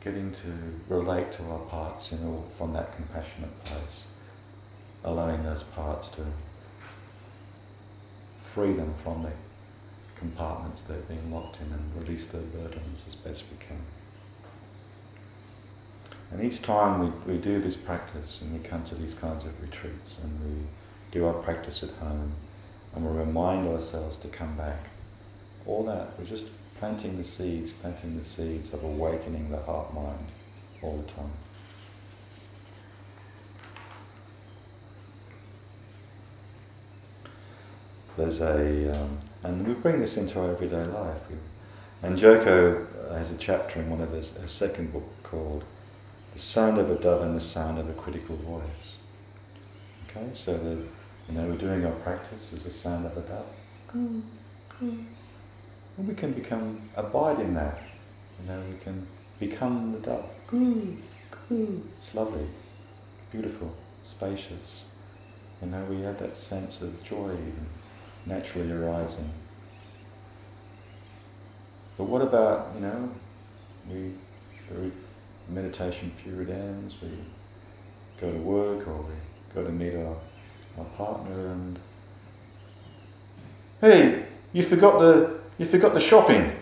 getting 0.03 0.31
to 0.31 0.53
relate 0.87 1.31
to 1.31 1.43
our 1.45 1.59
parts 1.59 2.11
in 2.11 2.23
all 2.23 2.47
from 2.55 2.73
that 2.73 2.95
compassionate 2.95 3.63
place, 3.63 4.03
allowing 5.03 5.41
those 5.41 5.63
parts 5.63 6.11
to 6.11 6.23
free 8.39 8.73
them 8.73 8.93
from 9.03 9.23
the 9.23 9.31
compartments 10.21 10.83
they've 10.83 11.07
been 11.07 11.31
locked 11.31 11.59
in 11.59 11.73
and 11.73 11.83
release 11.99 12.27
their 12.27 12.41
burdens 12.41 13.03
as 13.07 13.15
best 13.15 13.43
we 13.51 13.57
can. 13.57 13.81
And 16.31 16.43
each 16.43 16.61
time 16.61 16.99
we, 16.99 17.33
we 17.33 17.39
do 17.39 17.59
this 17.59 17.75
practice 17.75 18.39
and 18.39 18.53
we 18.53 18.59
come 18.59 18.83
to 18.85 18.95
these 18.95 19.15
kinds 19.15 19.45
of 19.45 19.59
retreats 19.59 20.19
and 20.23 20.31
we 20.45 20.67
do 21.11 21.25
our 21.25 21.33
practice 21.33 21.83
at 21.83 21.89
home, 21.95 22.33
and 22.95 23.05
we 23.05 23.17
remind 23.17 23.67
ourselves 23.67 24.17
to 24.19 24.27
come 24.27 24.55
back. 24.55 24.87
All 25.65 25.83
that, 25.85 26.17
we're 26.17 26.25
just 26.25 26.45
planting 26.79 27.17
the 27.17 27.23
seeds, 27.23 27.71
planting 27.71 28.17
the 28.17 28.23
seeds 28.23 28.73
of 28.73 28.83
awakening 28.83 29.51
the 29.51 29.61
heart 29.63 29.93
mind 29.93 30.27
all 30.81 30.97
the 30.97 31.11
time. 31.11 31.31
There's 38.17 38.41
a, 38.41 38.95
um, 38.95 39.19
and 39.43 39.67
we 39.67 39.73
bring 39.73 39.99
this 39.99 40.17
into 40.17 40.39
our 40.39 40.51
everyday 40.51 40.83
life. 40.85 41.21
And 42.03 42.17
Joko 42.17 42.87
uh, 43.09 43.13
has 43.15 43.31
a 43.31 43.37
chapter 43.37 43.79
in 43.79 43.89
one 43.89 44.01
of 44.01 44.11
his, 44.11 44.33
his 44.33 44.51
second 44.51 44.91
book 44.91 45.07
called 45.23 45.63
The 46.33 46.39
Sound 46.39 46.77
of 46.77 46.89
a 46.89 46.95
Dove 46.95 47.21
and 47.21 47.35
the 47.35 47.41
Sound 47.41 47.77
of 47.77 47.89
a 47.89 47.93
Critical 47.93 48.35
Voice. 48.37 48.95
Okay, 50.09 50.29
so 50.33 50.51
you 50.53 51.35
know, 51.35 51.45
we're 51.47 51.57
doing 51.57 51.85
our 51.85 51.91
practice 51.93 52.51
as 52.53 52.63
the 52.63 52.71
sound 52.71 53.05
of 53.05 53.15
a 53.17 53.21
dove. 53.21 53.45
And 55.97 56.07
we 56.07 56.15
can 56.15 56.31
become, 56.33 56.89
abide 56.95 57.39
in 57.39 57.53
that. 57.53 57.81
You 58.41 58.47
know, 58.51 58.61
we 58.69 58.77
can 58.77 59.05
become 59.39 59.91
the 59.91 59.99
dove. 59.99 60.29
It's 61.99 62.15
lovely, 62.15 62.47
beautiful, 63.31 63.75
spacious. 64.03 64.85
You 65.61 65.69
know, 65.69 65.83
we 65.85 66.01
have 66.01 66.19
that 66.19 66.35
sense 66.35 66.81
of 66.81 67.03
joy 67.03 67.29
naturally 68.25 68.71
arising. 68.71 69.29
But 71.97 72.05
what 72.05 72.21
about, 72.21 72.73
you 72.75 72.81
know, 72.81 73.11
we, 73.89 74.13
the 74.69 74.91
meditation 75.49 76.11
period 76.23 76.49
ends, 76.49 76.95
we 77.01 77.09
go 78.19 78.31
to 78.31 78.37
work 78.37 78.87
or 78.87 79.01
we 79.01 79.13
go 79.53 79.63
to 79.63 79.71
meet 79.71 79.95
our 79.95 80.15
my 80.77 80.83
partner 80.95 81.47
and 81.47 81.79
hey, 83.81 84.25
you 84.53 84.63
forgot 84.63 84.99
the 84.99 85.39
you 85.57 85.65
forgot 85.65 85.93
the 85.93 85.99
shopping. 85.99 86.55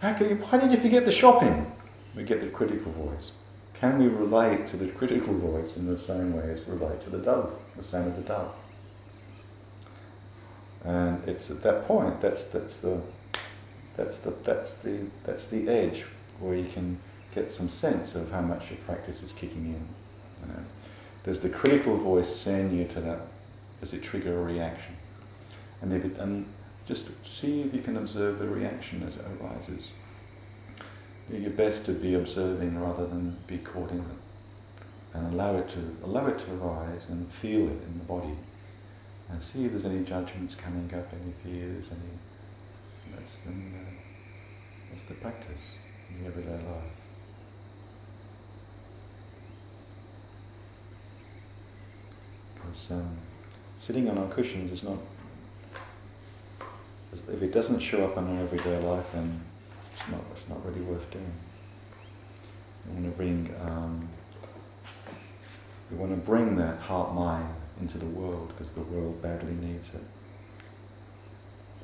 How 0.00 0.12
can 0.12 0.28
you, 0.28 0.36
why 0.36 0.58
did 0.58 0.70
you 0.70 0.76
forget 0.76 1.06
the 1.06 1.12
shopping? 1.12 1.70
We 2.14 2.24
get 2.24 2.40
the 2.40 2.48
critical 2.48 2.92
voice. 2.92 3.32
can 3.74 3.98
we 3.98 4.06
relate 4.06 4.66
to 4.66 4.76
the 4.76 4.88
critical 4.88 5.34
voice 5.34 5.76
in 5.76 5.86
the 5.86 5.96
same 5.96 6.34
way 6.34 6.50
as 6.52 6.66
we 6.66 6.74
relate 6.74 7.00
to 7.02 7.10
the 7.10 7.18
dove, 7.18 7.52
the 7.76 7.82
sound 7.82 8.08
of 8.08 8.16
the 8.16 8.22
dove? 8.22 8.54
And 10.84 11.26
it's 11.26 11.50
at 11.50 11.62
that 11.62 11.86
point 11.86 12.20
that's 12.20 12.44
that's 12.44 12.80
the 12.80 13.00
that's 13.96 14.18
the 14.18 14.30
that's 14.44 14.74
the 14.74 15.06
that's 15.24 15.46
the 15.46 15.68
edge 15.68 16.04
where 16.40 16.54
you 16.54 16.66
can 16.66 16.98
get 17.34 17.50
some 17.50 17.68
sense 17.68 18.14
of 18.14 18.30
how 18.30 18.40
much 18.40 18.70
your 18.70 18.78
practice 18.80 19.22
is 19.22 19.32
kicking 19.32 19.66
in. 19.66 19.88
You 20.42 20.54
know. 20.54 20.64
Does 21.24 21.40
the 21.40 21.48
critical 21.48 21.96
voice 21.96 22.28
send 22.28 22.76
you 22.76 22.84
to 22.86 23.00
that? 23.00 23.20
Does 23.80 23.94
it 23.94 24.02
trigger 24.02 24.38
a 24.38 24.42
reaction? 24.42 24.94
And 25.80 25.92
if 25.92 26.04
it 26.04 26.18
and 26.18 26.46
just 26.86 27.08
see 27.24 27.62
if 27.62 27.72
you 27.72 27.80
can 27.80 27.96
observe 27.96 28.38
the 28.38 28.48
reaction 28.48 29.02
as 29.06 29.16
it 29.16 29.24
arises. 29.40 29.90
Do 31.30 31.38
your 31.38 31.50
best 31.50 31.86
to 31.86 31.92
be 31.92 32.14
observing 32.14 32.78
rather 32.78 33.06
than 33.06 33.38
be 33.46 33.58
caught 33.58 33.90
in 33.90 34.00
it. 34.00 34.04
And 35.14 35.32
allow 35.32 35.56
it 35.56 35.68
to 35.70 35.96
allow 36.04 36.26
it 36.26 36.38
to 36.40 36.54
arise 36.54 37.08
and 37.08 37.32
feel 37.32 37.62
it 37.68 37.82
in 37.86 37.98
the 37.98 38.04
body. 38.04 38.36
And 39.34 39.42
see 39.42 39.64
if 39.64 39.72
there's 39.72 39.84
any 39.84 40.04
judgments 40.04 40.54
coming 40.54 40.88
up, 40.94 41.08
any 41.12 41.32
fears, 41.42 41.86
any 41.90 43.16
that's 43.16 43.40
the, 43.40 43.50
that's 44.88 45.02
the 45.02 45.14
practice 45.14 45.72
in 46.08 46.24
everyday 46.24 46.52
life. 46.52 46.84
Because 52.54 52.92
um, 52.92 53.16
sitting 53.76 54.08
on 54.08 54.18
our 54.18 54.28
cushions 54.28 54.70
is 54.70 54.84
not 54.84 54.98
if 57.12 57.42
it 57.42 57.52
doesn't 57.52 57.80
show 57.80 58.04
up 58.04 58.16
in 58.16 58.28
our 58.28 58.40
everyday 58.40 58.78
life, 58.78 59.10
then 59.14 59.40
it's 59.92 60.08
not, 60.12 60.20
it's 60.36 60.48
not 60.48 60.64
really 60.64 60.82
worth 60.82 61.10
doing. 61.10 61.32
We 62.86 62.92
want 62.92 63.04
to 63.06 63.16
bring, 63.16 63.54
um, 63.60 64.08
we 65.90 65.96
want 65.96 66.12
to 66.12 66.18
bring 66.18 66.54
that 66.54 66.78
heart 66.78 67.14
mind 67.14 67.48
into 67.80 67.98
the 67.98 68.06
world 68.06 68.48
because 68.48 68.72
the 68.72 68.82
world 68.82 69.22
badly 69.22 69.52
needs 69.52 69.90
it. 69.90 70.02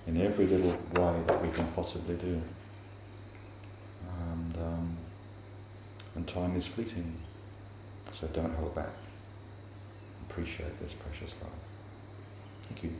In 0.06 0.20
every 0.20 0.46
little 0.46 0.70
way 0.70 1.22
that 1.26 1.42
we 1.42 1.50
can 1.52 1.66
possibly 1.68 2.16
do. 2.16 2.42
And, 4.22 4.56
um, 4.56 4.96
and 6.14 6.26
time 6.26 6.56
is 6.56 6.66
fleeting, 6.66 7.18
so 8.10 8.26
don't 8.28 8.54
hold 8.54 8.74
back. 8.74 8.94
Appreciate 10.28 10.80
this 10.80 10.94
precious 10.94 11.34
life. 11.42 11.52
Thank 12.68 12.84
you. 12.84 12.94